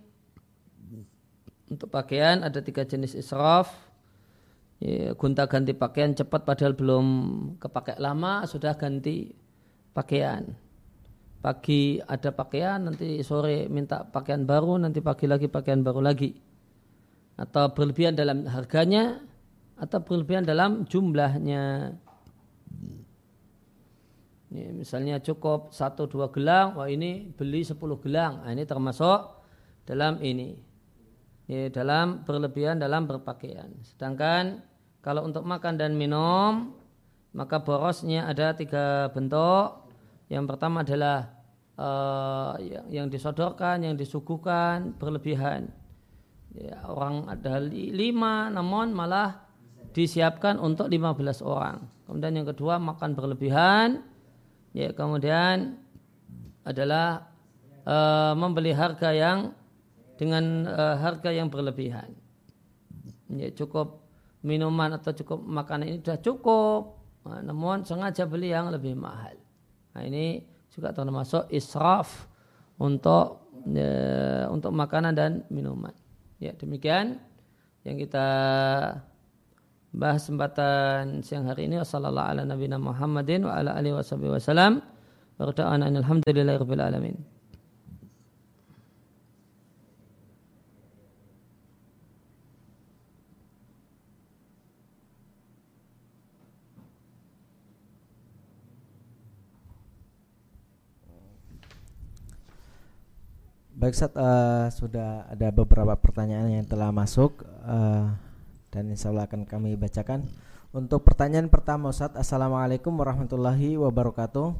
untuk 1.67 1.91
pakaian 1.91 2.43
ada 2.43 2.59
tiga 2.63 2.87
jenis 2.87 3.15
israf. 3.15 3.71
Ya, 4.77 5.17
gunta 5.17 5.49
ganti 5.49 5.73
pakaian 5.73 6.13
cepat 6.13 6.45
padahal 6.45 6.77
belum 6.77 7.05
kepakai 7.57 7.97
lama 7.97 8.45
sudah 8.45 8.77
ganti 8.77 9.33
pakaian. 9.91 10.53
Pagi 11.41 11.97
ada 12.01 12.29
pakaian, 12.29 12.85
nanti 12.85 13.21
sore 13.25 13.65
minta 13.69 14.05
pakaian 14.05 14.45
baru, 14.45 14.77
nanti 14.77 15.01
pagi 15.01 15.25
lagi 15.25 15.49
pakaian 15.49 15.81
baru 15.81 16.01
lagi. 16.01 16.37
Atau 17.37 17.73
berlebihan 17.73 18.13
dalam 18.13 18.45
harganya, 18.45 19.21
atau 19.77 20.01
berlebihan 20.01 20.45
dalam 20.45 20.85
jumlahnya. 20.85 21.93
Ini 24.47 24.71
misalnya 24.71 25.19
cukup 25.19 25.75
satu 25.75 26.07
dua 26.07 26.31
gelang, 26.31 26.79
wah 26.79 26.87
ini 26.87 27.27
beli 27.35 27.67
sepuluh 27.67 27.99
gelang. 27.99 28.47
Nah, 28.47 28.51
ini 28.55 28.63
termasuk 28.63 29.43
dalam 29.83 30.23
ini. 30.23 30.55
Ini 31.47 31.71
dalam 31.71 32.23
berlebihan 32.23 32.79
dalam 32.79 33.07
berpakaian. 33.07 33.71
Sedangkan 33.83 34.63
kalau 35.03 35.27
untuk 35.27 35.43
makan 35.43 35.79
dan 35.79 35.95
minum, 35.95 36.75
maka 37.35 37.59
borosnya 37.59 38.27
ada 38.27 38.55
tiga 38.55 39.11
bentuk. 39.11 39.87
Yang 40.27 40.43
pertama 40.47 40.83
adalah 40.83 41.31
uh, 41.79 42.59
yang, 42.91 43.07
disodorkan, 43.07 43.83
yang 43.83 43.95
disuguhkan 43.95 44.95
berlebihan. 44.99 45.71
Ya, 46.55 46.83
orang 46.87 47.31
ada 47.31 47.63
lima, 47.69 48.51
namun 48.51 48.91
malah 48.91 49.47
disiapkan 49.95 50.59
untuk 50.59 50.91
lima 50.91 51.15
belas 51.15 51.39
orang. 51.39 51.87
Kemudian 52.07 52.43
yang 52.43 52.47
kedua 52.49 52.75
makan 52.75 53.15
berlebihan, 53.15 54.03
Ya, 54.77 54.93
kemudian 54.93 55.81
adalah 56.61 57.33
uh, 57.81 58.37
membeli 58.37 58.77
harga 58.77 59.09
yang 59.09 59.57
dengan 60.21 60.69
uh, 60.69 61.01
harga 61.01 61.33
yang 61.33 61.49
berlebihan. 61.49 62.13
Ya, 63.33 63.49
cukup 63.57 64.05
minuman 64.45 64.93
atau 64.93 65.17
cukup 65.17 65.41
makanan 65.41 65.89
ini 65.89 65.97
sudah 66.05 66.21
cukup, 66.21 66.81
nah, 67.25 67.41
namun 67.41 67.81
sengaja 67.89 68.29
beli 68.29 68.53
yang 68.53 68.69
lebih 68.69 68.93
mahal. 68.93 69.33
Nah, 69.97 70.05
ini 70.05 70.45
juga 70.69 70.93
termasuk 70.93 71.49
israf 71.49 72.29
untuk 72.77 73.49
ya, 73.65 74.45
untuk 74.53 74.77
makanan 74.77 75.17
dan 75.17 75.31
minuman. 75.49 75.97
Ya, 76.37 76.53
demikian 76.53 77.17
yang 77.81 77.97
kita 77.97 78.29
bahas 79.95 80.27
kesempatan 80.27 81.23
siang 81.23 81.47
hari 81.47 81.71
ini. 81.71 81.79
Wasallallahu 81.79 82.27
ala 82.31 82.41
nabiyina 82.43 82.77
Muhammadin 82.81 83.47
wa 83.47 83.55
ala 83.55 83.75
alihi 83.75 83.95
wasallam 83.95 84.83
wa 85.37 85.51
ta'ala 85.53 85.87
alhamdulillahirabbil 85.87 86.83
alamin. 86.83 87.17
Baik, 103.77 103.93
Sat, 103.93 104.09
uh, 104.17 104.73
sudah 104.73 105.29
ada 105.29 105.53
beberapa 105.53 105.93
pertanyaan 105.93 106.49
yang 106.49 106.65
telah 106.65 106.89
masuk. 106.89 107.45
Uh, 107.61 108.09
dan 108.77 108.93
insya 108.93 109.09
Allah 109.09 109.25
akan 109.25 109.49
kami 109.49 109.73
bacakan. 109.73 110.29
Untuk 110.69 111.01
pertanyaan 111.01 111.49
pertama 111.49 111.89
Ustaz, 111.89 112.13
Assalamualaikum 112.13 112.93
warahmatullahi 112.93 113.73
wabarakatuh. 113.73 114.53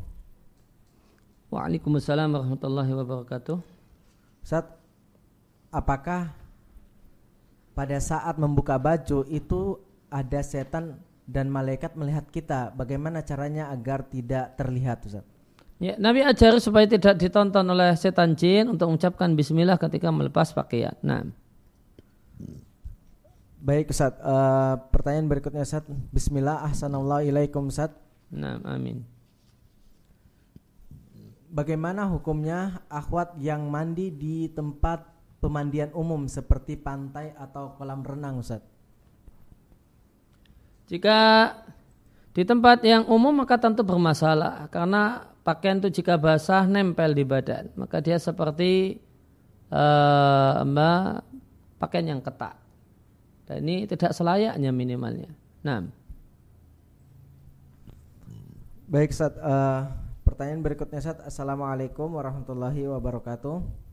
Waalaikumsalam 1.54 2.34
warahmatullahi 2.34 2.92
wabarakatuh. 2.98 3.62
Ustaz, 4.42 4.66
apakah 5.70 6.34
pada 7.78 8.02
saat 8.02 8.42
membuka 8.42 8.82
baju 8.82 9.22
itu 9.30 9.78
ada 10.10 10.42
setan 10.42 10.98
dan 11.30 11.54
malaikat 11.54 11.94
melihat 11.94 12.26
kita? 12.34 12.74
Bagaimana 12.74 13.22
caranya 13.22 13.70
agar 13.70 14.02
tidak 14.10 14.58
terlihat 14.58 15.06
Ustaz? 15.06 15.26
Ya, 15.78 15.94
Nabi 16.02 16.26
ajar 16.26 16.58
supaya 16.58 16.90
tidak 16.90 17.22
ditonton 17.22 17.70
oleh 17.70 17.94
setan 17.94 18.34
jin 18.34 18.66
untuk 18.66 18.90
mengucapkan 18.90 19.38
bismillah 19.38 19.78
ketika 19.78 20.10
melepas 20.10 20.50
pakaian. 20.58 20.98
Nah. 21.06 21.30
Baik 23.58 23.90
Ustaz, 23.90 24.14
uh, 24.22 24.78
pertanyaan 24.94 25.26
berikutnya 25.26 25.66
Ustaz. 25.66 25.82
Bismillah, 26.14 26.62
ahsanallahu 26.70 27.26
Ustaz. 27.66 27.90
Nah, 28.30 28.62
amin. 28.62 29.02
Bagaimana 31.50 32.06
hukumnya 32.06 32.86
akhwat 32.86 33.34
yang 33.42 33.66
mandi 33.74 34.14
di 34.14 34.46
tempat 34.54 35.10
pemandian 35.42 35.90
umum 35.98 36.30
seperti 36.30 36.78
pantai 36.78 37.34
atau 37.34 37.74
kolam 37.74 38.06
renang 38.06 38.46
Ustaz? 38.46 38.62
Jika 40.86 41.50
di 42.38 42.46
tempat 42.46 42.86
yang 42.86 43.10
umum 43.10 43.42
maka 43.42 43.58
tentu 43.58 43.82
bermasalah 43.82 44.70
karena 44.70 45.34
pakaian 45.42 45.82
itu 45.82 45.90
jika 45.90 46.22
basah 46.22 46.70
nempel 46.70 47.18
di 47.18 47.26
badan 47.26 47.74
maka 47.74 47.98
dia 47.98 48.22
seperti 48.22 49.02
uh, 49.74 50.62
pakaian 51.82 52.14
yang 52.14 52.22
ketat 52.22 52.67
dan 53.48 53.64
ini 53.64 53.88
tidak 53.88 54.12
selayaknya 54.12 54.76
minimalnya. 54.76 55.32
Nah. 55.64 55.88
Baik, 58.92 59.16
Sat. 59.16 59.40
Uh, 59.40 59.88
pertanyaan 60.28 60.60
berikutnya, 60.60 61.00
Sat. 61.00 61.24
Assalamualaikum 61.24 62.12
warahmatullahi 62.12 62.92
wabarakatuh. 62.92 63.88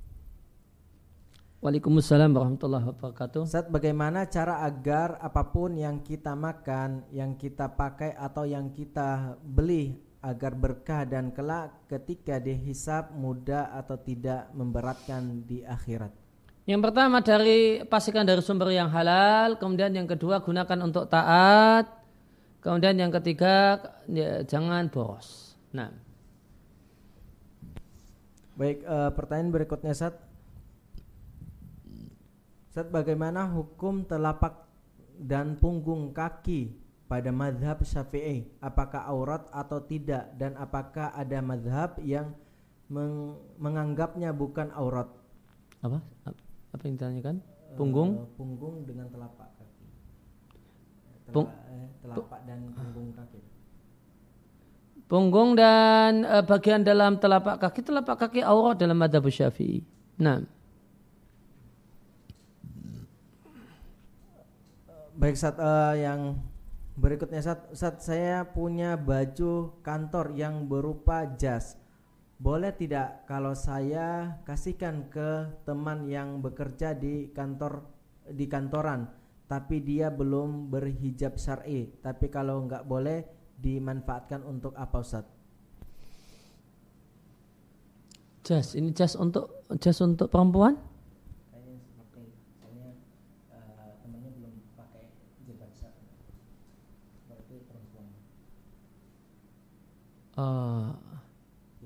Waalaikumsalam 1.62 2.34
warahmatullahi 2.34 2.84
wabarakatuh. 2.92 3.46
Sat, 3.46 3.70
bagaimana 3.70 4.26
cara 4.26 4.66
agar 4.66 5.22
apa 5.22 5.48
pun 5.48 5.78
yang 5.78 6.02
kita 6.02 6.34
makan, 6.34 7.06
yang 7.14 7.38
kita 7.38 7.70
pakai 7.72 8.12
atau 8.18 8.44
yang 8.44 8.74
kita 8.74 9.38
beli 9.40 10.02
agar 10.20 10.52
berkah 10.58 11.06
dan 11.06 11.30
kelak 11.30 11.72
ketika 11.86 12.42
dihisap 12.42 13.14
mudah 13.14 13.70
atau 13.70 13.96
tidak 13.96 14.50
memberatkan 14.52 15.46
di 15.46 15.62
akhirat? 15.62 16.23
Yang 16.64 16.80
pertama 16.80 17.20
dari 17.20 17.84
pastikan 17.84 18.24
dari 18.24 18.40
sumber 18.40 18.72
yang 18.72 18.88
halal, 18.88 19.60
kemudian 19.60 19.92
yang 19.92 20.08
kedua 20.08 20.40
gunakan 20.40 20.80
untuk 20.80 21.12
taat, 21.12 21.92
kemudian 22.64 22.96
yang 22.96 23.12
ketiga 23.12 23.84
ya, 24.08 24.40
jangan 24.48 24.88
boros. 24.88 25.60
Nah. 25.76 25.92
Baik, 28.56 28.80
uh, 28.88 29.12
pertanyaan 29.12 29.52
berikutnya 29.52 29.92
Sat. 29.92 30.16
Sat 32.72 32.88
bagaimana 32.88 33.44
hukum 33.44 34.08
telapak 34.08 34.64
dan 35.20 35.60
punggung 35.60 36.16
kaki 36.16 36.72
pada 37.04 37.28
madhab 37.28 37.84
syafi'i? 37.84 38.48
Apakah 38.64 39.04
aurat 39.04 39.52
atau 39.52 39.84
tidak? 39.84 40.32
Dan 40.40 40.56
apakah 40.56 41.12
ada 41.12 41.44
madhab 41.44 42.00
yang 42.00 42.32
meng 42.88 43.36
menganggapnya 43.60 44.32
bukan 44.32 44.72
aurat? 44.72 45.12
Apa? 45.84 46.00
Apa 46.74 46.90
yang 46.90 46.98
ditanyakan? 46.98 47.36
Punggung? 47.78 48.10
Uh, 48.18 48.28
punggung 48.34 48.82
dengan 48.82 49.06
telapak 49.06 49.46
kaki. 49.54 49.86
Pung 51.30 51.46
eh, 51.46 51.86
telapak 52.02 52.40
dan 52.50 52.60
punggung 52.74 53.08
kaki. 53.14 53.40
Punggung 55.06 55.50
dan 55.54 56.26
uh, 56.26 56.42
bagian 56.42 56.82
dalam 56.82 57.22
telapak 57.22 57.62
kaki, 57.62 57.80
telapak 57.86 58.16
kaki 58.26 58.42
aurat 58.42 58.74
dalam 58.74 58.98
madhab 58.98 59.22
syafi'i. 59.22 59.86
Nah. 60.18 60.42
Baik 65.14 65.38
saat 65.38 65.54
uh, 65.62 65.94
yang 65.94 66.42
berikutnya 66.98 67.38
saat, 67.38 67.70
saat 67.70 68.02
saya 68.02 68.42
punya 68.42 68.98
baju 68.98 69.78
kantor 69.86 70.34
yang 70.34 70.66
berupa 70.66 71.22
jas 71.38 71.78
boleh 72.38 72.74
tidak 72.74 73.26
kalau 73.30 73.54
saya 73.54 74.38
kasihkan 74.42 75.06
ke 75.08 75.62
teman 75.62 76.10
yang 76.10 76.42
bekerja 76.42 76.92
di 76.92 77.30
kantor 77.30 77.86
di 78.26 78.50
kantoran 78.50 79.06
tapi 79.46 79.78
dia 79.84 80.10
belum 80.10 80.72
berhijab 80.72 81.38
syar'i 81.38 81.94
tapi 82.02 82.26
kalau 82.32 82.66
nggak 82.66 82.84
boleh 82.88 83.22
dimanfaatkan 83.58 84.42
untuk 84.42 84.74
apa 84.74 84.98
Ustaz? 84.98 85.26
Jas, 88.44 88.76
ini 88.76 88.92
jas 88.92 89.16
untuk 89.16 89.64
jas 89.80 89.96
untuk 90.04 90.28
perempuan? 90.28 90.76
Uh, 100.34 100.90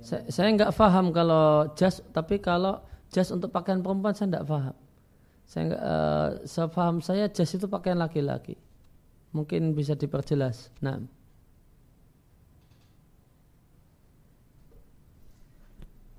saya, 0.03 0.23
saya 0.31 0.49
nggak 0.55 0.75
paham 0.75 1.11
kalau 1.11 1.75
jas, 1.75 1.99
tapi 2.15 2.39
kalau 2.39 2.79
jas 3.11 3.29
untuk 3.35 3.51
pakaian 3.51 3.83
perempuan 3.83 4.15
saya 4.15 4.39
nggak 4.39 4.49
paham. 4.49 4.77
Saya 5.49 5.63
nggak, 5.73 5.83
uh, 6.77 7.01
saya 7.03 7.25
jas 7.33 7.51
itu 7.57 7.67
pakaian 7.67 7.99
laki-laki. 7.99 8.55
Mungkin 9.35 9.75
bisa 9.75 9.99
diperjelas. 9.99 10.71
Nah. 10.81 11.03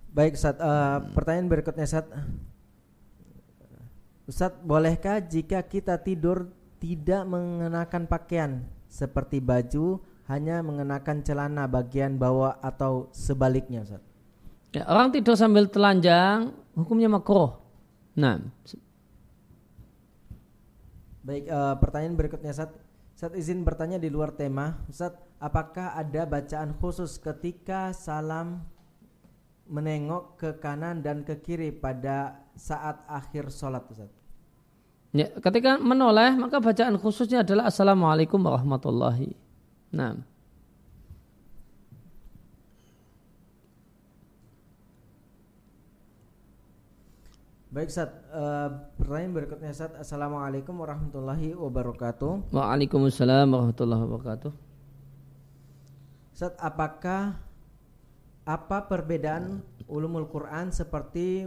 Baik 0.09 0.35
Ustaz, 0.35 0.57
uh, 0.57 1.05
pertanyaan 1.13 1.47
berikutnya 1.47 1.85
Ustaz. 1.85 2.05
Ustaz, 4.29 4.53
bolehkah 4.61 5.21
jika 5.21 5.61
kita 5.65 5.97
tidur 6.01 6.49
tidak 6.77 7.25
mengenakan 7.25 8.05
pakaian 8.05 8.51
seperti 8.89 9.37
baju, 9.37 10.01
hanya 10.29 10.61
mengenakan 10.61 11.25
celana 11.25 11.65
bagian 11.65 12.21
bawah 12.21 12.61
atau 12.61 13.09
sebaliknya 13.09 13.81
Ustaz? 13.81 14.01
Ya, 14.69 14.85
orang 14.85 15.09
tidur 15.09 15.33
sambil 15.33 15.65
telanjang 15.65 16.53
hukumnya 16.77 17.09
makruh. 17.09 17.57
Nah, 18.13 18.37
baik 21.25 21.49
uh, 21.49 21.75
pertanyaan 21.81 22.13
berikutnya 22.13 22.53
Ustaz. 22.53 22.69
Ustaz 23.17 23.33
izin 23.33 23.65
bertanya 23.65 23.97
di 23.97 24.13
luar 24.13 24.29
tema. 24.37 24.77
Ustaz, 24.85 25.17
apakah 25.41 25.97
ada 25.97 26.29
bacaan 26.29 26.77
khusus 26.77 27.17
ketika 27.17 27.89
salam 27.97 28.61
menengok 29.65 30.37
ke 30.37 30.49
kanan 30.61 31.01
dan 31.01 31.25
ke 31.25 31.41
kiri 31.41 31.73
pada 31.73 32.45
saat 32.53 33.01
akhir 33.09 33.49
sholat 33.49 33.81
Ustaz? 33.89 34.13
Ya, 35.09 35.25
ketika 35.41 35.81
menoleh 35.81 36.37
maka 36.37 36.61
bacaan 36.61 37.01
khususnya 37.01 37.41
adalah 37.41 37.65
Assalamualaikum 37.65 38.37
warahmatullahi. 38.37 39.48
Nah. 39.89 40.13
Baik 47.69 47.93
Ustaz, 47.93 48.09
uh, 48.33 48.89
pertanyaan 48.97 49.33
berikutnya 49.33 49.69
Ustaz. 49.69 49.93
Assalamualaikum 49.93 50.73
warahmatullahi 50.73 51.53
wabarakatuh. 51.53 52.49
Waalaikumsalam 52.49 53.45
warahmatullahi 53.45 54.01
wabarakatuh. 54.09 54.51
Ustaz, 56.33 56.53
apakah 56.57 57.37
apa 58.41 58.77
perbedaan 58.89 59.61
ulumul 59.85 60.25
Quran 60.33 60.73
seperti 60.73 61.45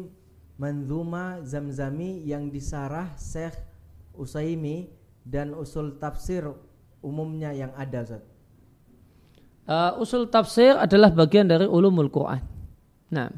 Manzuma 0.63 1.43
Zamzami 1.43 2.23
yang 2.23 2.55
disarah 2.55 3.11
Syekh 3.19 3.59
Usaimi 4.15 4.95
dan 5.27 5.51
usul 5.59 5.99
tafsir 5.99 6.47
umumnya 7.03 7.51
yang 7.51 7.75
ada 7.75 8.07
Ustaz. 8.07 8.32
Uh, 9.63 9.95
usul 10.03 10.27
tafsir 10.27 10.75
adalah 10.75 11.15
bagian 11.15 11.47
dari 11.47 11.71
ulumul 11.71 12.11
Quran. 12.11 12.43
Nah. 13.15 13.31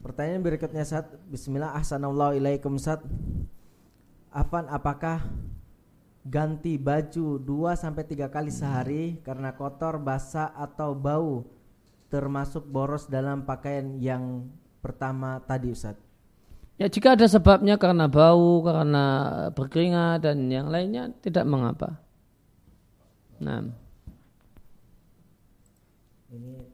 Pertanyaan 0.00 0.40
berikutnya 0.40 0.88
Ustaz. 0.88 1.04
Bismillah 1.28 1.76
ahsanallahu 1.76 2.40
ilaikum 2.40 2.80
Ustaz. 2.80 3.04
Afan 4.32 4.64
apakah 4.72 5.28
ganti 6.24 6.80
baju 6.80 7.36
2 7.36 7.76
sampai 7.76 8.08
3 8.08 8.32
kali 8.32 8.48
sehari 8.48 9.04
karena 9.20 9.52
kotor, 9.52 10.00
basah 10.00 10.56
atau 10.56 10.96
bau 10.96 11.44
termasuk 12.08 12.64
boros 12.64 13.04
dalam 13.10 13.44
pakaian 13.44 14.00
yang 14.00 14.48
pertama 14.80 15.44
tadi 15.44 15.76
Ustaz. 15.76 16.00
Ya 16.74 16.90
jika 16.90 17.14
ada 17.14 17.26
sebabnya 17.30 17.78
karena 17.78 18.10
bau, 18.10 18.58
karena 18.66 19.04
berkeringat 19.54 20.26
dan 20.26 20.50
yang 20.50 20.66
lainnya 20.74 21.14
tidak 21.22 21.46
mengapa. 21.46 22.02
Nah. 23.38 23.70
Ini 26.34 26.66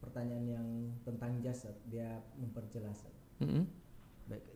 pertanyaan 0.00 0.46
yang 0.48 0.68
tentang 1.04 1.36
jasad, 1.44 1.76
dia 1.92 2.16
memperjelas. 2.40 3.04
Mm 3.44 3.48
-hmm. 3.48 3.64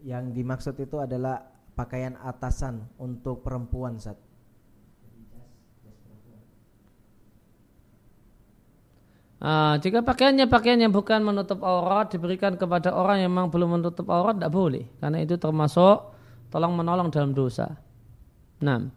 Yang 0.00 0.24
dimaksud 0.32 0.74
itu 0.80 0.96
adalah 0.96 1.44
pakaian 1.76 2.16
atasan 2.16 2.88
untuk 2.96 3.44
perempuan, 3.44 4.00
Sat. 4.00 4.16
Uh, 9.36 9.76
jika 9.84 10.00
pakaiannya 10.00 10.48
pakaian 10.48 10.80
yang 10.80 10.96
bukan 10.96 11.20
menutup 11.20 11.60
aurat 11.60 12.08
diberikan 12.08 12.56
kepada 12.56 12.88
orang 12.96 13.20
yang 13.20 13.28
memang 13.28 13.52
belum 13.52 13.76
menutup 13.76 14.08
aurat 14.08 14.40
tidak 14.40 14.48
boleh 14.48 14.88
karena 14.96 15.20
itu 15.20 15.36
termasuk 15.36 16.16
tolong 16.48 16.72
menolong 16.72 17.12
dalam 17.12 17.36
dosa. 17.36 17.76
Nah. 18.64 18.88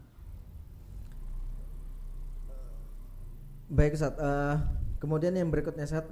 Baik 3.68 4.00
Ustaz, 4.00 4.16
uh, 4.16 4.64
kemudian 5.04 5.36
yang 5.36 5.52
berikutnya 5.52 5.84
Ustaz. 5.84 6.08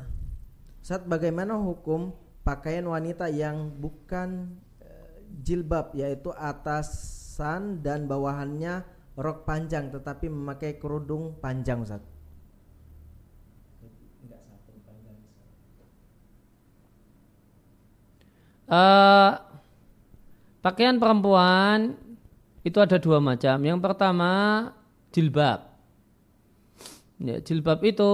Ustaz 0.83 1.07
bagaimana 1.07 1.55
hukum 1.55 2.11
pakaian 2.43 2.83
wanita 2.83 3.31
yang 3.31 3.71
bukan 3.79 4.59
uh, 4.83 5.23
jilbab 5.39 5.95
yaitu 5.95 6.35
atasan 6.35 7.79
dan 7.79 8.11
bawahannya 8.11 8.83
rok 9.15 9.47
panjang 9.47 9.87
tetapi 9.87 10.27
memakai 10.27 10.75
kerudung 10.75 11.39
panjang 11.39 11.79
Ustaz? 11.79 12.16
Uh, 18.67 19.39
pakaian 20.59 20.99
perempuan 20.99 21.95
itu 22.67 22.77
ada 22.83 22.99
dua 22.99 23.23
macam. 23.23 23.55
Yang 23.63 23.79
pertama 23.79 24.31
jilbab. 25.15 25.71
Ya, 27.17 27.39
jilbab 27.39 27.79
itu 27.87 28.13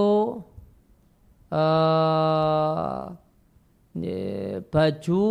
uh, 1.50 3.02
ya, 3.98 4.62
baju 4.62 5.26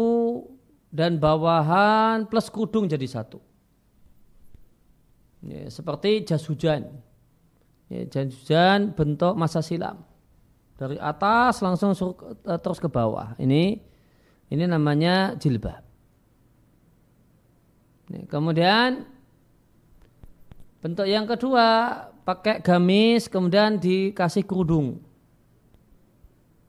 dan 0.92 1.18
bawahan 1.18 2.28
plus 2.28 2.52
kudung 2.52 2.86
jadi 2.92 3.08
satu. 3.08 3.40
Ya, 5.48 5.72
seperti 5.72 6.28
jas 6.28 6.44
hujan. 6.46 6.92
Ya, 7.88 8.04
jas 8.12 8.36
hujan 8.44 8.92
bentuk 8.92 9.40
masa 9.40 9.64
silam. 9.64 10.04
Dari 10.76 11.00
atas 11.00 11.64
langsung 11.64 11.96
terus 12.44 12.80
ke 12.84 12.92
bawah. 12.92 13.40
Ini 13.40 13.93
ini 14.54 14.70
namanya 14.70 15.34
jilbab. 15.42 15.82
Kemudian 18.30 19.10
bentuk 20.78 21.10
yang 21.10 21.26
kedua 21.26 21.98
pakai 22.22 22.62
gamis 22.62 23.26
kemudian 23.26 23.82
dikasih 23.82 24.46
kerudung. 24.46 25.02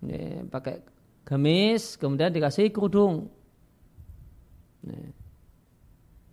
Ini, 0.01 0.49
pakai 0.49 0.81
gamis 1.29 2.01
kemudian 2.01 2.33
dikasih 2.33 2.73
kerudung. 2.73 3.29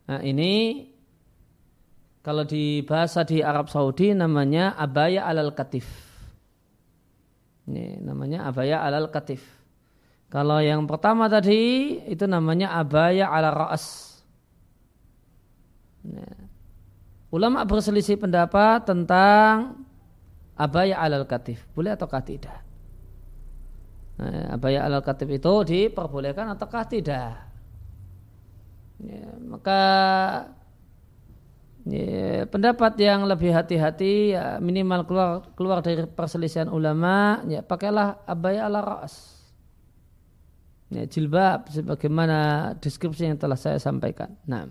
Nah 0.08 0.20
ini 0.24 0.88
kalau 2.24 2.48
di 2.48 2.80
bahasa 2.88 3.28
di 3.28 3.44
Arab 3.44 3.68
Saudi 3.68 4.16
namanya 4.16 4.80
abaya 4.80 5.28
alal 5.28 5.52
katif. 5.52 5.88
Ini 7.68 8.00
namanya 8.00 8.48
abaya 8.48 8.84
alal 8.84 9.12
katif. 9.12 9.61
Kalau 10.32 10.64
yang 10.64 10.88
pertama 10.88 11.28
tadi 11.28 12.00
itu 12.08 12.24
namanya 12.24 12.72
abaya 12.80 13.28
ala 13.28 13.52
ra'as. 13.52 14.16
Nah, 16.08 16.48
ulama 17.36 17.68
berselisih 17.68 18.16
pendapat 18.16 18.88
tentang 18.88 19.76
abaya 20.56 21.04
alal 21.04 21.28
katif. 21.28 21.68
Boleh 21.76 22.00
ataukah 22.00 22.24
tidak? 22.24 22.64
Nah, 24.24 24.56
abaya 24.56 24.88
alal 24.88 25.04
katif 25.04 25.28
itu 25.28 25.54
diperbolehkan 25.68 26.48
ataukah 26.56 26.88
tidak? 26.88 27.36
Ya, 29.04 29.28
maka 29.44 29.82
ya, 31.84 32.48
pendapat 32.48 32.96
yang 33.04 33.28
lebih 33.28 33.52
hati-hati 33.52 34.32
ya, 34.32 34.64
minimal 34.64 35.04
keluar 35.04 35.30
keluar 35.60 35.84
dari 35.84 36.08
perselisihan 36.08 36.72
ulama 36.72 37.44
ya 37.52 37.66
pakailah 37.66 38.24
abaya 38.30 38.70
ala 38.70 38.80
ra'as 38.80 39.41
ya, 40.92 41.08
jilbab 41.08 41.72
sebagaimana 41.72 42.72
deskripsi 42.78 43.32
yang 43.32 43.40
telah 43.40 43.56
saya 43.56 43.80
sampaikan. 43.80 44.36
Nah. 44.46 44.68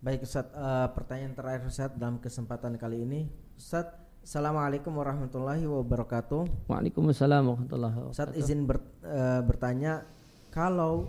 Baik 0.00 0.24
Ustaz, 0.24 0.48
uh, 0.56 0.88
pertanyaan 0.96 1.36
terakhir 1.36 1.68
Ustaz 1.68 1.92
dalam 1.92 2.16
kesempatan 2.16 2.80
kali 2.80 3.04
ini. 3.04 3.28
Ustaz, 3.60 3.92
Assalamualaikum 4.20 4.92
warahmatullahi 4.96 5.64
wabarakatuh. 5.64 6.68
Waalaikumsalam 6.68 7.40
warahmatullahi 7.44 7.94
wabarakatuh. 8.00 8.16
Ustaz 8.16 8.36
izin 8.36 8.68
ber, 8.68 8.80
uh, 9.04 9.40
bertanya 9.44 10.04
kalau 10.52 11.08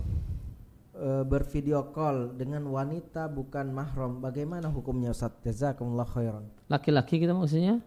uh, 0.95 1.24
bervideo 1.24 1.91
call 1.95 2.36
dengan 2.36 2.67
wanita 2.67 3.32
bukan 3.32 3.72
mahram, 3.72 4.19
bagaimana 4.19 4.67
hukumnya 4.67 5.15
Ustaz? 5.15 5.36
Jazakumullah 5.43 6.07
khairan. 6.07 6.47
Laki-laki 6.67 7.19
kita 7.19 7.32
maksudnya? 7.32 7.80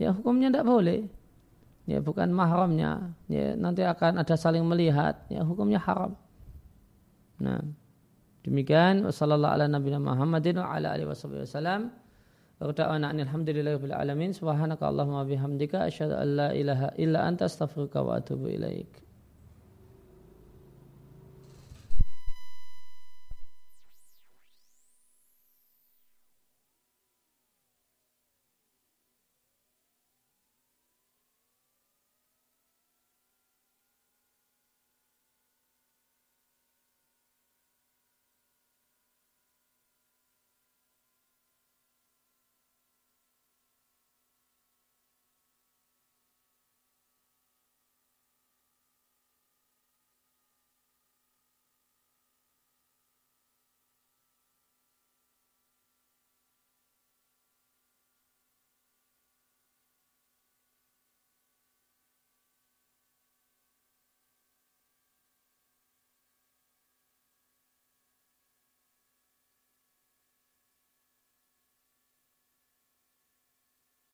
Ya 0.00 0.12
hukumnya 0.12 0.48
tidak 0.48 0.64
boleh 0.68 1.17
ya 1.88 2.04
bukan 2.04 2.28
mahramnya. 2.28 3.16
Ya 3.32 3.56
nanti 3.56 3.80
akan 3.80 4.20
ada 4.20 4.36
saling 4.36 4.62
melihat. 4.68 5.24
Ya 5.32 5.40
hukumnya 5.40 5.80
haram. 5.80 6.12
Nah 7.40 7.64
demikian. 8.44 9.08
Wasallallahu 9.08 9.54
ala 9.56 9.64
nabiyina 9.64 9.96
Muhammadin 9.96 10.60
wa 10.60 10.76
ala 10.76 10.92
alihi 10.92 11.08
wasallam. 11.08 11.96
Bihamdika 15.28 15.86
asyhadu 15.86 16.14
an 16.18 16.28
la 16.34 16.48
ilaha 16.50 16.90
illa 16.98 17.22
anta 17.22 17.46
astaghfiruka 17.46 18.02
wa 18.02 18.18
atubu 18.18 18.50
ilaik 18.50 19.07